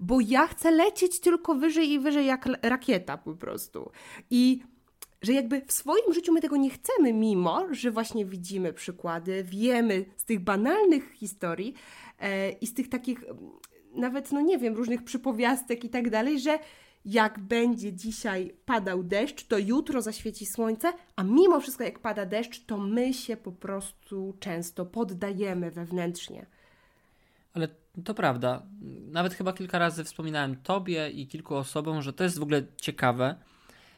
bo 0.00 0.20
ja 0.20 0.46
chcę 0.46 0.70
lecieć 0.70 1.20
tylko 1.20 1.54
wyżej 1.54 1.90
i 1.90 1.98
wyżej 1.98 2.26
jak 2.26 2.48
rakieta 2.62 3.18
po 3.18 3.34
prostu. 3.34 3.90
I 4.30 4.62
że 5.22 5.32
jakby 5.32 5.62
w 5.66 5.72
swoim 5.72 6.12
życiu 6.14 6.32
my 6.32 6.40
tego 6.40 6.56
nie 6.56 6.70
chcemy, 6.70 7.12
mimo 7.12 7.66
że 7.70 7.90
właśnie 7.90 8.24
widzimy 8.24 8.72
przykłady, 8.72 9.44
wiemy 9.44 10.04
z 10.16 10.24
tych 10.24 10.40
banalnych 10.40 11.12
historii 11.12 11.74
i 12.60 12.66
z 12.66 12.74
tych 12.74 12.88
takich, 12.88 13.24
nawet, 13.94 14.32
no 14.32 14.40
nie 14.40 14.58
wiem, 14.58 14.74
różnych 14.74 15.04
przypowiastek 15.04 15.84
i 15.84 15.90
tak 15.90 16.10
dalej, 16.10 16.40
że 16.40 16.58
jak 17.04 17.38
będzie 17.38 17.92
dzisiaj 17.92 18.54
padał 18.64 19.02
deszcz, 19.02 19.46
to 19.46 19.58
jutro 19.58 20.02
zaświeci 20.02 20.46
słońce, 20.46 20.92
a 21.16 21.22
mimo 21.22 21.60
wszystko, 21.60 21.84
jak 21.84 21.98
pada 21.98 22.26
deszcz, 22.26 22.64
to 22.66 22.78
my 22.78 23.14
się 23.14 23.36
po 23.36 23.52
prostu 23.52 24.36
często 24.40 24.86
poddajemy 24.86 25.70
wewnętrznie. 25.70 26.46
Ale 27.54 27.68
to 28.04 28.14
prawda. 28.14 28.62
Nawet 29.06 29.34
chyba 29.34 29.52
kilka 29.52 29.78
razy 29.78 30.04
wspominałem 30.04 30.56
Tobie 30.56 31.10
i 31.10 31.26
kilku 31.26 31.54
osobom, 31.54 32.02
że 32.02 32.12
to 32.12 32.24
jest 32.24 32.38
w 32.38 32.42
ogóle 32.42 32.62
ciekawe, 32.76 33.36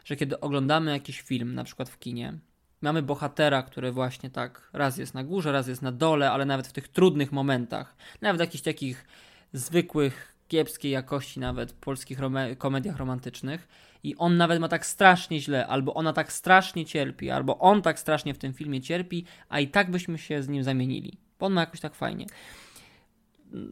że 0.05 0.17
kiedy 0.17 0.41
oglądamy 0.41 0.91
jakiś 0.91 1.21
film, 1.21 1.55
na 1.55 1.65
przykład 1.65 1.89
w 1.89 1.99
kinie, 1.99 2.39
mamy 2.83 3.03
bohatera, 3.03 3.63
który 3.63 3.93
właśnie 3.93 4.31
tak 4.31 4.71
raz 4.73 4.99
jest 4.99 5.15
na 5.15 5.25
górze, 5.25 5.53
raz 5.53 5.69
jest 5.69 5.83
na 5.83 5.93
dole, 5.93 6.31
ale 6.31 6.45
nawet 6.45 6.67
w 6.67 6.73
tych 6.73 6.89
trudnych 6.89 7.33
momentach, 7.33 7.97
nawet 8.21 8.37
w 8.37 8.41
jakichś 8.41 8.65
takich 8.65 9.07
zwykłych 9.53 10.37
kiepskiej 10.49 10.93
jakości 10.93 11.41
nawet 11.41 11.73
polskich 11.73 12.19
komediach 12.59 12.97
romantycznych 12.97 13.69
i 14.03 14.17
on 14.17 14.37
nawet 14.37 14.61
ma 14.61 14.69
tak 14.69 14.87
strasznie 14.87 15.41
źle, 15.41 15.67
albo 15.67 15.95
ona 15.95 16.13
tak 16.13 16.33
strasznie 16.33 16.87
cierpi, 16.87 17.31
albo 17.31 17.59
on 17.59 17.83
tak 17.83 17.99
strasznie 17.99 18.35
w 18.35 18.39
tym 18.39 18.53
filmie 18.53 18.81
cierpi, 18.81 19.25
a 19.49 19.61
i 19.61 19.69
tak 19.69 19.91
byśmy 19.91 20.19
się 20.19 20.43
z 20.43 20.49
nim 20.49 20.65
zamienili. 20.65 21.19
Bo 21.39 21.47
on 21.47 21.53
ma 21.53 21.61
jakoś 21.61 21.81
tak 21.81 21.95
fajnie. 21.95 22.27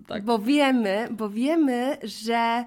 Tak. 0.06 0.24
Bo 0.24 0.38
wiemy, 0.38 1.08
bo 1.10 1.30
wiemy, 1.30 1.98
że 2.02 2.64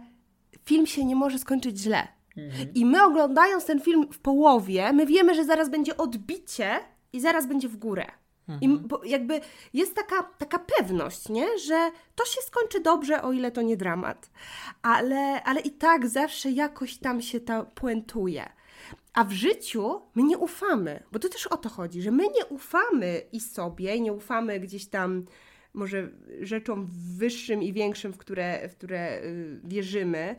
film 0.65 0.87
się 0.87 1.05
nie 1.05 1.15
może 1.15 1.39
skończyć 1.39 1.79
źle. 1.79 2.07
Mhm. 2.37 2.73
I 2.73 2.85
my 2.85 3.03
oglądając 3.03 3.65
ten 3.65 3.81
film 3.81 4.07
w 4.13 4.19
połowie, 4.19 4.93
my 4.93 5.05
wiemy, 5.05 5.35
że 5.35 5.45
zaraz 5.45 5.69
będzie 5.69 5.97
odbicie 5.97 6.79
i 7.13 7.21
zaraz 7.21 7.47
będzie 7.47 7.69
w 7.69 7.77
górę. 7.77 8.05
I 8.61 8.65
mhm. 8.65 9.01
jakby 9.05 9.41
jest 9.73 9.95
taka, 9.95 10.23
taka 10.23 10.59
pewność, 10.59 11.29
nie? 11.29 11.57
że 11.57 11.91
to 12.15 12.25
się 12.25 12.41
skończy 12.41 12.79
dobrze, 12.79 13.21
o 13.21 13.31
ile 13.31 13.51
to 13.51 13.61
nie 13.61 13.77
dramat. 13.77 14.31
Ale, 14.81 15.43
ale 15.43 15.61
i 15.61 15.71
tak 15.71 16.07
zawsze 16.07 16.51
jakoś 16.51 16.97
tam 16.97 17.21
się 17.21 17.39
to 17.39 17.65
puentuje. 17.75 18.49
A 19.13 19.23
w 19.23 19.31
życiu 19.31 20.01
my 20.15 20.23
nie 20.23 20.37
ufamy, 20.37 21.03
bo 21.11 21.19
to 21.19 21.29
też 21.29 21.47
o 21.47 21.57
to 21.57 21.69
chodzi, 21.69 22.01
że 22.01 22.11
my 22.11 22.23
nie 22.23 22.45
ufamy 22.45 23.21
i 23.31 23.39
sobie, 23.39 23.99
nie 23.99 24.13
ufamy 24.13 24.59
gdzieś 24.59 24.85
tam 24.85 25.25
może 25.73 26.09
rzeczom 26.41 26.87
wyższym 27.17 27.63
i 27.63 27.73
większym, 27.73 28.13
w 28.13 28.17
które, 28.17 28.69
w 28.69 28.75
które 28.75 29.21
y, 29.23 29.59
wierzymy, 29.63 30.35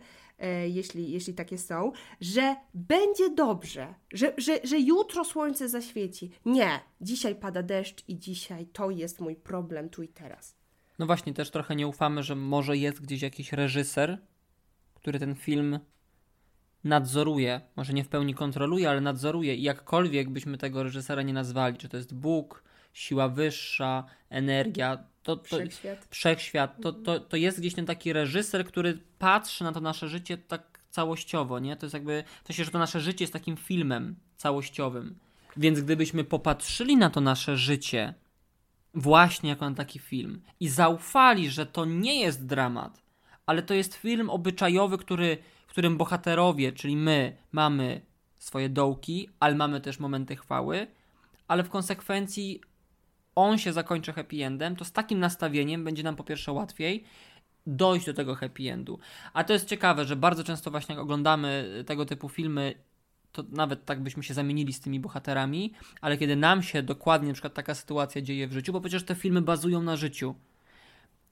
jeśli, 0.69 1.13
jeśli 1.13 1.35
takie 1.35 1.59
są, 1.59 1.93
że 2.21 2.57
będzie 2.75 3.31
dobrze, 3.31 3.95
że, 4.13 4.33
że, 4.39 4.59
że 4.65 4.79
jutro 4.79 5.25
słońce 5.25 5.69
zaświeci. 5.69 6.31
Nie, 6.45 6.81
dzisiaj 7.01 7.35
pada 7.35 7.63
deszcz 7.63 8.05
i 8.09 8.19
dzisiaj 8.19 8.67
to 8.67 8.91
jest 8.91 9.21
mój 9.21 9.37
problem 9.37 9.89
tu 9.89 10.03
i 10.03 10.09
teraz. 10.09 10.57
No 10.99 11.07
właśnie, 11.07 11.35
też 11.35 11.51
trochę 11.51 11.77
nie 11.77 11.87
ufamy, 11.87 12.23
że 12.23 12.37
może 12.37 12.77
jest 12.77 13.01
gdzieś 13.01 13.23
jakiś 13.23 13.53
reżyser, 13.53 14.19
który 14.95 15.19
ten 15.19 15.35
film 15.35 15.79
nadzoruje, 16.85 17.61
może 17.77 17.93
nie 17.93 18.05
w 18.05 18.09
pełni 18.09 18.35
kontroluje, 18.35 18.91
ale 18.91 19.01
nadzoruje 19.01 19.55
i 19.55 19.63
jakkolwiek 19.63 20.31
byśmy 20.31 20.59
tego 20.59 20.83
reżysera 20.83 21.23
nie 21.23 21.33
nazwali, 21.33 21.77
czy 21.77 21.89
to 21.89 21.97
jest 21.97 22.15
Bóg, 22.15 22.65
siła 22.93 23.29
wyższa, 23.29 24.05
energia, 24.31 25.05
to, 25.23 25.37
to, 25.37 25.45
wszechświat, 25.45 26.07
wszechświat 26.11 26.81
to, 26.83 26.93
to, 26.93 27.21
to 27.21 27.37
jest 27.37 27.61
gdzieś 27.61 27.75
ten 27.75 27.87
taki 27.87 28.13
reżyser, 28.13 28.65
który 28.65 28.99
patrzy 29.19 29.65
na 29.65 29.73
to 29.73 29.81
nasze 29.81 30.09
życie 30.09 30.39
tak 30.39 30.81
całościowo, 30.91 31.59
nie? 31.59 31.77
To 31.77 31.87
jest 31.87 31.95
jakby, 31.95 32.25
to 32.45 32.53
się, 32.53 32.65
że 32.65 32.71
to 32.71 32.79
nasze 32.79 33.01
życie 33.01 33.25
jest 33.25 33.33
takim 33.33 33.57
filmem 33.57 34.17
całościowym. 34.37 35.19
Więc 35.57 35.81
gdybyśmy 35.81 36.25
popatrzyli 36.25 36.97
na 36.97 37.11
to 37.11 37.21
nasze 37.21 37.57
życie 37.57 38.15
właśnie 38.95 39.51
jako 39.51 39.71
na 39.71 39.77
taki 39.77 39.99
film 39.99 40.43
i 40.61 40.69
zaufali, 40.69 41.51
że 41.51 41.67
to 41.67 41.85
nie 41.85 42.21
jest 42.21 42.47
dramat, 42.47 43.03
ale 43.47 43.63
to 43.63 43.75
jest 43.75 43.95
film 43.95 44.31
obyczajowy, 44.31 44.99
który, 44.99 45.39
w 45.67 45.71
którym 45.71 45.97
bohaterowie, 45.97 46.73
czyli 46.73 46.97
my, 46.97 47.37
mamy 47.53 48.01
swoje 48.39 48.69
dołki, 48.69 49.29
ale 49.41 49.55
mamy 49.55 49.81
też 49.81 49.99
momenty 49.99 50.37
chwały, 50.37 50.87
ale 51.49 51.63
w 51.63 51.69
konsekwencji 51.69 52.61
on 53.35 53.59
się 53.59 53.73
zakończy 53.73 54.13
happy 54.13 54.45
endem, 54.45 54.77
to 54.77 54.85
z 54.85 54.93
takim 54.93 55.19
nastawieniem 55.19 55.85
będzie 55.85 56.03
nam 56.03 56.17
po 56.17 56.25
pierwsze 56.25 56.53
łatwiej 56.53 57.05
dojść 57.67 58.07
do 58.07 58.15
tego 58.15 58.35
happy 58.35 58.73
endu. 58.73 58.99
A 59.33 59.45
to 59.45 59.53
jest 59.53 59.69
ciekawe, 59.69 60.05
że 60.05 60.17
bardzo 60.17 60.45
często 60.45 60.71
właśnie 60.71 60.95
jak 60.95 61.03
oglądamy 61.03 61.85
tego 61.87 62.07
typu 62.07 62.29
filmy, 62.29 62.75
to 63.33 63.45
nawet 63.51 63.85
tak 63.85 64.03
byśmy 64.03 64.23
się 64.23 64.35
zamienili 64.35 64.73
z 64.73 64.81
tymi 64.81 65.01
bohaterami, 65.01 65.73
ale 66.01 66.17
kiedy 66.17 66.37
nam 66.37 66.63
się 66.63 66.83
dokładnie 66.83 67.29
na 67.29 67.35
przykład 67.35 67.55
taka 67.55 67.75
sytuacja 67.75 68.23
dzieje 68.23 68.49
w 68.49 68.53
życiu, 68.53 68.73
bo 68.73 68.81
przecież 68.81 69.05
te 69.05 69.15
filmy 69.15 69.43
bazują 69.43 69.83
na 69.83 69.97
życiu, 69.97 70.35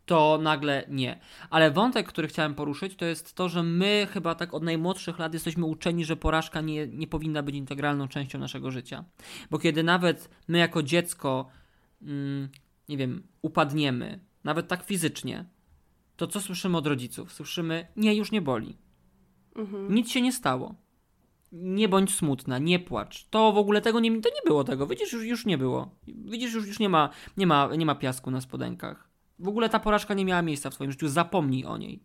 to 0.06 0.38
nagle 0.42 0.84
nie. 0.88 1.18
Ale 1.50 1.70
wątek, 1.70 2.08
który 2.08 2.28
chciałem 2.28 2.54
poruszyć, 2.54 2.96
to 2.96 3.04
jest 3.04 3.34
to, 3.34 3.48
że 3.48 3.62
my 3.62 4.06
chyba 4.12 4.34
tak 4.34 4.54
od 4.54 4.62
najmłodszych 4.62 5.18
lat 5.18 5.34
jesteśmy 5.34 5.66
uczeni, 5.66 6.04
że 6.04 6.16
porażka 6.16 6.60
nie, 6.60 6.86
nie 6.86 7.06
powinna 7.06 7.42
być 7.42 7.54
integralną 7.54 8.08
częścią 8.08 8.38
naszego 8.38 8.70
życia. 8.70 9.04
Bo 9.50 9.58
kiedy 9.58 9.82
nawet 9.82 10.30
my 10.48 10.58
jako 10.58 10.82
dziecko, 10.82 11.48
mm, 12.02 12.48
nie 12.88 12.96
wiem, 12.96 13.22
upadniemy, 13.42 14.20
nawet 14.44 14.68
tak 14.68 14.84
fizycznie, 14.84 15.44
to 16.16 16.26
co 16.26 16.40
słyszymy 16.40 16.76
od 16.76 16.86
rodziców? 16.86 17.32
Słyszymy, 17.32 17.86
nie, 17.96 18.14
już 18.14 18.32
nie 18.32 18.42
boli. 18.42 18.76
Mhm. 19.56 19.94
Nic 19.94 20.10
się 20.10 20.20
nie 20.20 20.32
stało. 20.32 20.74
Nie 21.52 21.88
bądź 21.88 22.14
smutna, 22.14 22.58
nie 22.58 22.78
płacz. 22.78 23.26
To 23.30 23.52
w 23.52 23.58
ogóle 23.58 23.80
tego 23.80 24.00
nie, 24.00 24.10
to 24.10 24.28
nie 24.28 24.42
było 24.46 24.64
tego. 24.64 24.86
Widzisz, 24.86 25.12
już, 25.12 25.24
już 25.24 25.46
nie 25.46 25.58
było. 25.58 25.94
Widzisz, 26.06 26.54
już, 26.54 26.66
już 26.66 26.78
nie, 26.78 26.88
ma, 26.88 27.10
nie, 27.36 27.46
ma, 27.46 27.76
nie 27.76 27.86
ma 27.86 27.94
piasku 27.94 28.30
na 28.30 28.40
spodenkach. 28.40 29.08
W 29.38 29.48
ogóle 29.48 29.68
ta 29.68 29.80
porażka 29.80 30.14
nie 30.14 30.24
miała 30.24 30.42
miejsca 30.42 30.70
w 30.70 30.74
Twoim 30.74 30.90
życiu, 30.90 31.08
zapomnij 31.08 31.64
o 31.64 31.78
niej. 31.78 32.02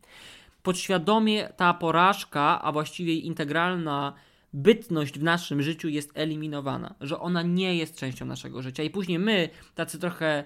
Podświadomie 0.64 1.50
ta 1.58 1.74
porażka, 1.74 2.62
a 2.62 2.72
właściwie 2.72 3.16
integralna 3.16 4.14
bytność 4.56 5.20
w 5.20 5.24
naszym 5.24 5.62
życiu 5.62 5.90
jest 5.90 6.12
eliminowana, 6.14 6.96
że 7.02 7.20
ona 7.20 7.42
nie 7.42 7.76
jest 7.76 7.96
częścią 7.96 8.26
naszego 8.26 8.62
życia. 8.62 8.84
I 8.84 8.90
później 8.90 9.20
my, 9.20 9.50
tacy 9.76 10.00
trochę 10.00 10.44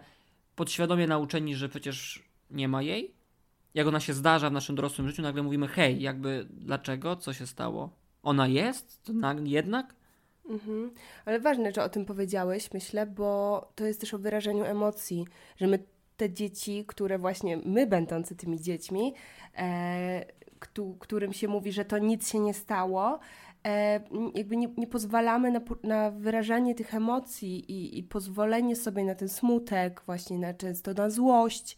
podświadomie 0.56 1.08
nauczeni, 1.08 1.56
że 1.56 1.70
przecież 1.70 2.24
nie 2.52 2.68
ma 2.68 2.82
jej, 2.82 3.14
jak 3.74 3.88
ona 3.88 4.00
się 4.00 4.14
zdarza 4.14 4.50
w 4.50 4.54
naszym 4.54 4.76
dorosłym 4.76 5.08
życiu, 5.08 5.22
nagle 5.22 5.44
mówimy: 5.44 5.68
hej, 5.68 6.02
jakby 6.02 6.48
dlaczego, 6.52 7.16
co 7.16 7.34
się 7.34 7.48
stało? 7.48 7.90
Ona 8.24 8.48
jest? 8.48 9.04
To 9.04 9.14
jednak? 9.44 9.96
Mhm. 10.50 10.92
Ale 11.26 11.40
ważne, 11.40 11.72
że 11.72 11.84
o 11.84 11.90
tym 11.90 12.06
powiedziałeś, 12.06 12.74
myślę, 12.74 13.06
bo 13.06 13.72
to 13.76 13.86
jest 13.86 14.02
też 14.02 14.14
o 14.14 14.20
wyrażeniu 14.20 14.64
emocji, 14.64 15.26
że 15.58 15.68
my 15.68 15.80
te 16.18 16.30
dzieci, 16.30 16.84
które 16.88 17.18
właśnie 17.18 17.58
my 17.58 17.88
będący 17.88 18.36
tymi 18.36 18.62
dziećmi, 18.62 19.14
e, 19.58 20.26
którym 21.00 21.34
się 21.34 21.48
mówi, 21.48 21.72
że 21.72 21.86
to 21.86 21.98
nic 21.98 22.32
się 22.32 22.40
nie 22.40 22.54
stało, 22.54 23.20
jakby 24.36 24.58
nie, 24.58 24.68
nie 24.78 24.88
pozwalamy 24.88 25.52
na, 25.52 25.60
na, 25.84 26.12
wyrażanie 26.12 26.76
tych 26.76 26.94
emocji 26.94 27.72
i, 27.72 28.00
i, 28.00 28.04
pozwolenie 28.04 28.76
sobie 28.76 29.04
na 29.04 29.16
ten 29.16 29.30
smutek, 29.30 30.02
właśnie 30.06 30.38
na 30.38 30.54
często 30.54 30.94
na 30.94 31.10
złość, 31.10 31.78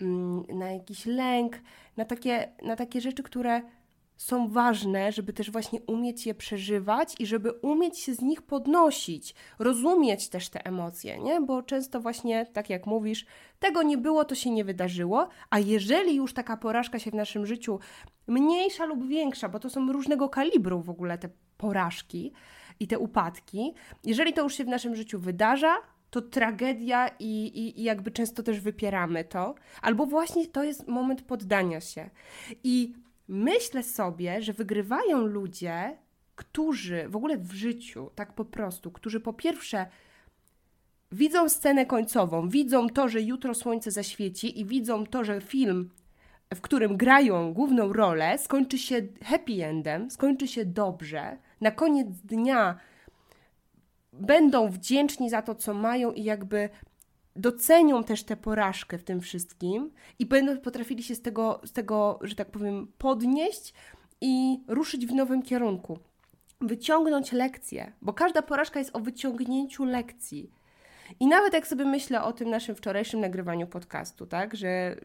mm, 0.00 0.44
na 0.58 0.72
jakiś 0.72 1.06
lęk, 1.06 1.60
na 1.96 2.04
takie, 2.04 2.48
na 2.62 2.76
takie 2.76 3.00
rzeczy, 3.00 3.22
które 3.22 3.62
są 4.16 4.48
ważne, 4.48 5.12
żeby 5.12 5.32
też 5.32 5.50
właśnie 5.50 5.80
umieć 5.86 6.26
je 6.26 6.34
przeżywać 6.34 7.14
i 7.18 7.26
żeby 7.26 7.52
umieć 7.52 7.98
się 7.98 8.14
z 8.14 8.20
nich 8.20 8.42
podnosić, 8.42 9.34
rozumieć 9.58 10.28
też 10.28 10.48
te 10.48 10.66
emocje, 10.66 11.18
nie? 11.18 11.40
Bo 11.40 11.62
często 11.62 12.00
właśnie, 12.00 12.46
tak 12.46 12.70
jak 12.70 12.86
mówisz, 12.86 13.26
tego 13.58 13.82
nie 13.82 13.98
było, 13.98 14.24
to 14.24 14.34
się 14.34 14.50
nie 14.50 14.64
wydarzyło, 14.64 15.28
a 15.50 15.58
jeżeli 15.58 16.16
już 16.16 16.32
taka 16.32 16.56
porażka 16.56 16.98
się 16.98 17.10
w 17.10 17.14
naszym 17.14 17.46
życiu, 17.46 17.78
mniejsza 18.26 18.84
lub 18.84 19.08
większa, 19.08 19.48
bo 19.48 19.60
to 19.60 19.70
są 19.70 19.92
różnego 19.92 20.28
kalibru 20.28 20.80
w 20.80 20.90
ogóle 20.90 21.18
te 21.18 21.28
porażki 21.56 22.32
i 22.80 22.86
te 22.86 22.98
upadki, 22.98 23.74
jeżeli 24.04 24.32
to 24.32 24.42
już 24.42 24.54
się 24.54 24.64
w 24.64 24.68
naszym 24.68 24.96
życiu 24.96 25.18
wydarza, 25.18 25.76
to 26.10 26.22
tragedia 26.22 27.08
i, 27.18 27.46
i, 27.46 27.80
i, 27.80 27.82
jakby 27.82 28.10
często 28.10 28.42
też 28.42 28.60
wypieramy 28.60 29.24
to, 29.24 29.54
albo 29.82 30.06
właśnie 30.06 30.46
to 30.46 30.64
jest 30.64 30.88
moment 30.88 31.22
poddania 31.22 31.80
się. 31.80 32.10
I 32.64 32.94
Myślę 33.28 33.82
sobie, 33.82 34.42
że 34.42 34.52
wygrywają 34.52 35.26
ludzie, 35.26 35.96
którzy 36.34 37.08
w 37.08 37.16
ogóle 37.16 37.38
w 37.38 37.52
życiu, 37.52 38.10
tak 38.14 38.32
po 38.32 38.44
prostu, 38.44 38.90
którzy 38.90 39.20
po 39.20 39.32
pierwsze 39.32 39.86
widzą 41.12 41.48
scenę 41.48 41.86
końcową, 41.86 42.48
widzą 42.48 42.88
to, 42.88 43.08
że 43.08 43.22
jutro 43.22 43.54
słońce 43.54 43.90
zaświeci 43.90 44.60
i 44.60 44.64
widzą 44.64 45.06
to, 45.06 45.24
że 45.24 45.40
film, 45.40 45.90
w 46.54 46.60
którym 46.60 46.96
grają 46.96 47.54
główną 47.54 47.92
rolę, 47.92 48.38
skończy 48.38 48.78
się 48.78 49.02
happy 49.22 49.64
endem, 49.64 50.10
skończy 50.10 50.48
się 50.48 50.64
dobrze. 50.64 51.38
Na 51.60 51.70
koniec 51.70 52.08
dnia 52.08 52.78
będą 54.12 54.68
wdzięczni 54.68 55.30
za 55.30 55.42
to, 55.42 55.54
co 55.54 55.74
mają 55.74 56.12
i 56.12 56.24
jakby 56.24 56.68
docenią 57.36 58.04
też 58.04 58.24
tę 58.24 58.36
porażkę 58.36 58.98
w 58.98 59.04
tym 59.04 59.20
wszystkim 59.20 59.90
i 60.18 60.26
będą 60.26 60.60
potrafili 60.60 61.02
się 61.02 61.14
z 61.14 61.22
tego, 61.22 61.60
z 61.64 61.72
tego, 61.72 62.18
że 62.22 62.34
tak 62.34 62.50
powiem, 62.50 62.92
podnieść 62.98 63.74
i 64.20 64.60
ruszyć 64.68 65.06
w 65.06 65.14
nowym 65.14 65.42
kierunku. 65.42 65.98
Wyciągnąć 66.60 67.32
lekcje, 67.32 67.92
bo 68.02 68.12
każda 68.12 68.42
porażka 68.42 68.78
jest 68.78 68.96
o 68.96 69.00
wyciągnięciu 69.00 69.84
lekcji. 69.84 70.50
I 71.20 71.26
nawet 71.26 71.54
jak 71.54 71.66
sobie 71.66 71.84
myślę 71.84 72.22
o 72.22 72.32
tym 72.32 72.50
naszym 72.50 72.74
wczorajszym 72.74 73.20
nagrywaniu 73.20 73.66
podcastu, 73.66 74.26
tak, 74.26 74.56
że 74.56 74.96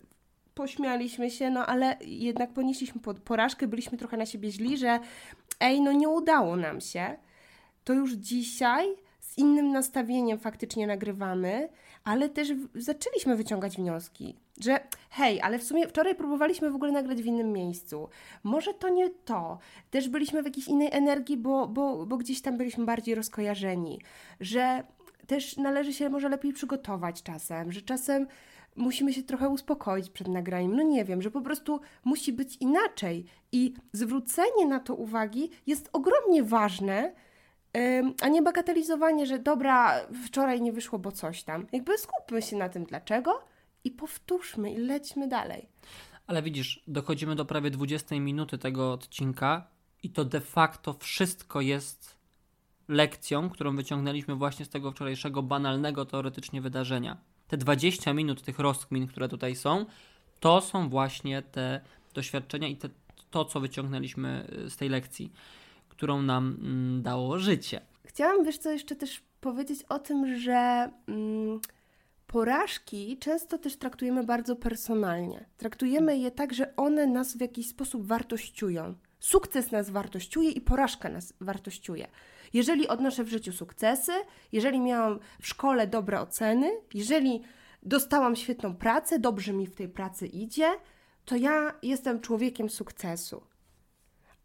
pośmialiśmy 0.53 1.31
się, 1.31 1.49
no 1.49 1.65
ale 1.65 1.97
jednak 2.01 2.53
ponieśliśmy 2.53 3.01
porażkę, 3.01 3.67
byliśmy 3.67 3.97
trochę 3.97 4.17
na 4.17 4.25
siebie 4.25 4.51
źli, 4.51 4.77
że 4.77 4.99
ej, 5.59 5.81
no 5.81 5.91
nie 5.91 6.09
udało 6.09 6.55
nam 6.55 6.81
się, 6.81 7.17
to 7.83 7.93
już 7.93 8.13
dzisiaj 8.13 8.95
innym 9.39 9.71
nastawieniem 9.71 10.39
faktycznie 10.39 10.87
nagrywamy, 10.87 11.69
ale 12.03 12.29
też 12.29 12.53
zaczęliśmy 12.75 13.35
wyciągać 13.35 13.77
wnioski, 13.77 14.35
że 14.59 14.79
hej, 15.09 15.41
ale 15.41 15.59
w 15.59 15.63
sumie 15.63 15.87
wczoraj 15.87 16.15
próbowaliśmy 16.15 16.71
w 16.71 16.75
ogóle 16.75 16.91
nagrać 16.91 17.21
w 17.21 17.25
innym 17.25 17.51
miejscu. 17.51 18.09
Może 18.43 18.73
to 18.73 18.89
nie 18.89 19.09
to. 19.09 19.59
Też 19.91 20.09
byliśmy 20.09 20.41
w 20.41 20.45
jakiejś 20.45 20.67
innej 20.67 20.89
energii, 20.91 21.37
bo, 21.37 21.67
bo, 21.67 22.05
bo 22.05 22.17
gdzieś 22.17 22.41
tam 22.41 22.57
byliśmy 22.57 22.85
bardziej 22.85 23.15
rozkojarzeni, 23.15 24.01
że 24.39 24.83
też 25.27 25.57
należy 25.57 25.93
się 25.93 26.09
może 26.09 26.29
lepiej 26.29 26.53
przygotować 26.53 27.23
czasem, 27.23 27.71
że 27.71 27.81
czasem 27.81 28.27
musimy 28.75 29.13
się 29.13 29.23
trochę 29.23 29.49
uspokoić 29.49 30.09
przed 30.09 30.27
nagraniem. 30.27 30.75
No 30.75 30.83
nie 30.83 31.05
wiem, 31.05 31.21
że 31.21 31.31
po 31.31 31.41
prostu 31.41 31.79
musi 32.03 32.33
być 32.33 32.57
inaczej. 32.57 33.25
I 33.51 33.73
zwrócenie 33.93 34.65
na 34.67 34.79
to 34.79 34.95
uwagi 34.95 35.49
jest 35.67 35.89
ogromnie 35.93 36.43
ważne, 36.43 37.13
a 38.21 38.27
nie 38.27 38.41
bagatelizowanie, 38.41 39.25
że 39.25 39.39
dobra, 39.39 40.01
wczoraj 40.25 40.61
nie 40.61 40.73
wyszło, 40.73 40.99
bo 40.99 41.11
coś 41.11 41.43
tam. 41.43 41.67
Jakby 41.71 41.97
skupmy 41.97 42.41
się 42.41 42.57
na 42.57 42.69
tym 42.69 42.83
dlaczego 42.83 43.43
i 43.83 43.91
powtórzmy 43.91 44.71
i 44.71 44.77
lećmy 44.77 45.27
dalej. 45.27 45.69
Ale 46.27 46.43
widzisz, 46.43 46.83
dochodzimy 46.87 47.35
do 47.35 47.45
prawie 47.45 47.71
20 47.71 48.15
minuty 48.15 48.57
tego 48.57 48.93
odcinka 48.93 49.67
i 50.03 50.09
to 50.09 50.25
de 50.25 50.41
facto 50.41 50.93
wszystko 50.93 51.61
jest 51.61 52.19
lekcją, 52.87 53.49
którą 53.49 53.75
wyciągnęliśmy 53.75 54.35
właśnie 54.35 54.65
z 54.65 54.69
tego 54.69 54.91
wczorajszego 54.91 55.43
banalnego 55.43 56.05
teoretycznie 56.05 56.61
wydarzenia. 56.61 57.17
Te 57.47 57.57
20 57.57 58.13
minut 58.13 58.41
tych 58.41 58.59
rozkmin, 58.59 59.07
które 59.07 59.29
tutaj 59.29 59.55
są, 59.55 59.85
to 60.39 60.61
są 60.61 60.89
właśnie 60.89 61.41
te 61.41 61.81
doświadczenia 62.13 62.67
i 62.67 62.77
te, 62.77 62.89
to, 63.29 63.45
co 63.45 63.59
wyciągnęliśmy 63.59 64.47
z 64.69 64.77
tej 64.77 64.89
lekcji 64.89 65.31
którą 65.99 66.21
nam 66.21 66.57
mm, 66.61 67.01
dało 67.01 67.39
życie. 67.39 67.81
Chciałam, 68.05 68.43
wiesz 68.43 68.57
co, 68.57 68.71
jeszcze 68.71 68.95
też 68.95 69.23
powiedzieć 69.41 69.83
o 69.89 69.99
tym, 69.99 70.39
że 70.39 70.89
mm, 71.07 71.59
porażki 72.27 73.17
często 73.17 73.57
też 73.57 73.75
traktujemy 73.75 74.23
bardzo 74.23 74.55
personalnie. 74.55 75.45
Traktujemy 75.57 76.17
je 76.17 76.31
tak, 76.31 76.53
że 76.53 76.75
one 76.75 77.07
nas 77.07 77.37
w 77.37 77.41
jakiś 77.41 77.69
sposób 77.69 78.07
wartościują. 78.07 78.95
Sukces 79.19 79.71
nas 79.71 79.89
wartościuje 79.89 80.51
i 80.51 80.61
porażka 80.61 81.09
nas 81.09 81.33
wartościuje. 81.41 82.07
Jeżeli 82.53 82.87
odnoszę 82.87 83.23
w 83.23 83.29
życiu 83.29 83.51
sukcesy, 83.51 84.11
jeżeli 84.51 84.79
miałam 84.79 85.19
w 85.41 85.47
szkole 85.47 85.87
dobre 85.87 86.21
oceny, 86.21 86.71
jeżeli 86.93 87.41
dostałam 87.83 88.35
świetną 88.35 88.75
pracę, 88.75 89.19
dobrze 89.19 89.53
mi 89.53 89.67
w 89.67 89.75
tej 89.75 89.89
pracy 89.89 90.27
idzie, 90.27 90.71
to 91.25 91.35
ja 91.35 91.73
jestem 91.83 92.21
człowiekiem 92.21 92.69
sukcesu. 92.69 93.41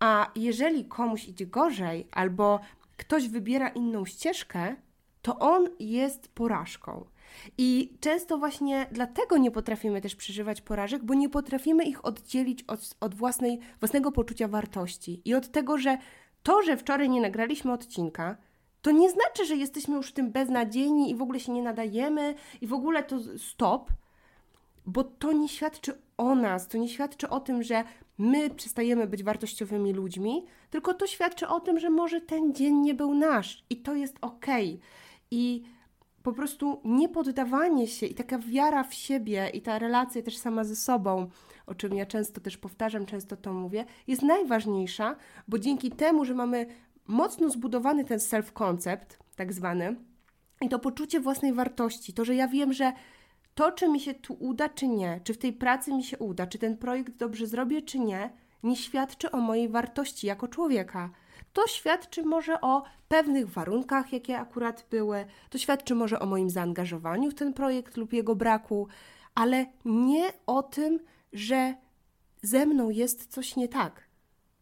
A 0.04 0.30
jeżeli 0.34 0.84
komuś 0.84 1.28
idzie 1.28 1.46
gorzej, 1.46 2.08
albo 2.12 2.60
ktoś 2.96 3.28
wybiera 3.28 3.68
inną 3.68 4.04
ścieżkę, 4.04 4.76
to 5.22 5.38
on 5.38 5.68
jest 5.78 6.28
porażką. 6.28 7.04
I 7.58 7.96
często 8.00 8.38
właśnie 8.38 8.86
dlatego 8.92 9.36
nie 9.38 9.50
potrafimy 9.50 10.00
też 10.00 10.16
przeżywać 10.16 10.60
porażek, 10.60 11.04
bo 11.04 11.14
nie 11.14 11.28
potrafimy 11.28 11.84
ich 11.84 12.04
oddzielić 12.04 12.62
od, 12.62 12.96
od 13.00 13.14
własnej, 13.14 13.60
własnego 13.80 14.12
poczucia 14.12 14.48
wartości 14.48 15.22
i 15.24 15.34
od 15.34 15.50
tego, 15.50 15.78
że 15.78 15.98
to, 16.42 16.62
że 16.62 16.76
wczoraj 16.76 17.10
nie 17.10 17.20
nagraliśmy 17.20 17.72
odcinka, 17.72 18.36
to 18.82 18.90
nie 18.90 19.10
znaczy, 19.10 19.46
że 19.46 19.56
jesteśmy 19.56 19.96
już 19.96 20.10
w 20.10 20.12
tym 20.12 20.32
beznadziejni 20.32 21.10
i 21.10 21.14
w 21.14 21.22
ogóle 21.22 21.40
się 21.40 21.52
nie 21.52 21.62
nadajemy 21.62 22.34
i 22.60 22.66
w 22.66 22.72
ogóle 22.72 23.02
to 23.02 23.18
stop, 23.38 23.90
bo 24.86 25.04
to 25.04 25.32
nie 25.32 25.48
świadczy 25.48 25.98
o 26.16 26.34
nas, 26.34 26.68
to 26.68 26.78
nie 26.78 26.88
świadczy 26.88 27.28
o 27.28 27.40
tym, 27.40 27.62
że 27.62 27.84
my 28.18 28.50
przestajemy 28.50 29.06
być 29.06 29.22
wartościowymi 29.22 29.92
ludźmi, 29.92 30.44
tylko 30.70 30.94
to 30.94 31.06
świadczy 31.06 31.48
o 31.48 31.60
tym, 31.60 31.78
że 31.78 31.90
może 31.90 32.20
ten 32.20 32.54
dzień 32.54 32.74
nie 32.74 32.94
był 32.94 33.14
nasz 33.14 33.64
i 33.70 33.76
to 33.76 33.94
jest 33.94 34.16
ok. 34.20 34.46
I 35.30 35.62
po 36.22 36.32
prostu 36.32 36.80
niepoddawanie 36.84 37.86
się 37.86 38.06
i 38.06 38.14
taka 38.14 38.38
wiara 38.38 38.84
w 38.84 38.94
siebie 38.94 39.50
i 39.54 39.62
ta 39.62 39.78
relacja 39.78 40.22
też 40.22 40.36
sama 40.36 40.64
ze 40.64 40.76
sobą, 40.76 41.28
o 41.66 41.74
czym 41.74 41.94
ja 41.94 42.06
często 42.06 42.40
też 42.40 42.56
powtarzam, 42.56 43.06
często 43.06 43.36
to 43.36 43.52
mówię, 43.52 43.84
jest 44.06 44.22
najważniejsza, 44.22 45.16
bo 45.48 45.58
dzięki 45.58 45.90
temu, 45.90 46.24
że 46.24 46.34
mamy 46.34 46.66
mocno 47.06 47.48
zbudowany 47.48 48.04
ten 48.04 48.18
self-concept, 48.18 49.18
tak 49.36 49.52
zwany, 49.52 49.96
i 50.60 50.68
to 50.68 50.78
poczucie 50.78 51.20
własnej 51.20 51.52
wartości, 51.52 52.12
to, 52.12 52.24
że 52.24 52.34
ja 52.34 52.48
wiem, 52.48 52.72
że 52.72 52.92
to, 53.54 53.72
czy 53.72 53.88
mi 53.88 54.00
się 54.00 54.14
tu 54.14 54.34
uda, 54.34 54.68
czy 54.68 54.88
nie, 54.88 55.20
czy 55.24 55.34
w 55.34 55.38
tej 55.38 55.52
pracy 55.52 55.92
mi 55.92 56.04
się 56.04 56.18
uda, 56.18 56.46
czy 56.46 56.58
ten 56.58 56.76
projekt 56.76 57.16
dobrze 57.16 57.46
zrobię, 57.46 57.82
czy 57.82 57.98
nie, 57.98 58.30
nie 58.62 58.76
świadczy 58.76 59.30
o 59.30 59.40
mojej 59.40 59.68
wartości 59.68 60.26
jako 60.26 60.48
człowieka. 60.48 61.10
To 61.52 61.66
świadczy 61.66 62.22
może 62.22 62.60
o 62.60 62.82
pewnych 63.08 63.48
warunkach, 63.48 64.12
jakie 64.12 64.38
akurat 64.38 64.86
były, 64.90 65.26
to 65.50 65.58
świadczy 65.58 65.94
może 65.94 66.18
o 66.20 66.26
moim 66.26 66.50
zaangażowaniu 66.50 67.30
w 67.30 67.34
ten 67.34 67.52
projekt 67.52 67.96
lub 67.96 68.12
jego 68.12 68.36
braku, 68.36 68.88
ale 69.34 69.66
nie 69.84 70.32
o 70.46 70.62
tym, 70.62 71.00
że 71.32 71.74
ze 72.42 72.66
mną 72.66 72.90
jest 72.90 73.26
coś 73.26 73.56
nie 73.56 73.68
tak. 73.68 74.04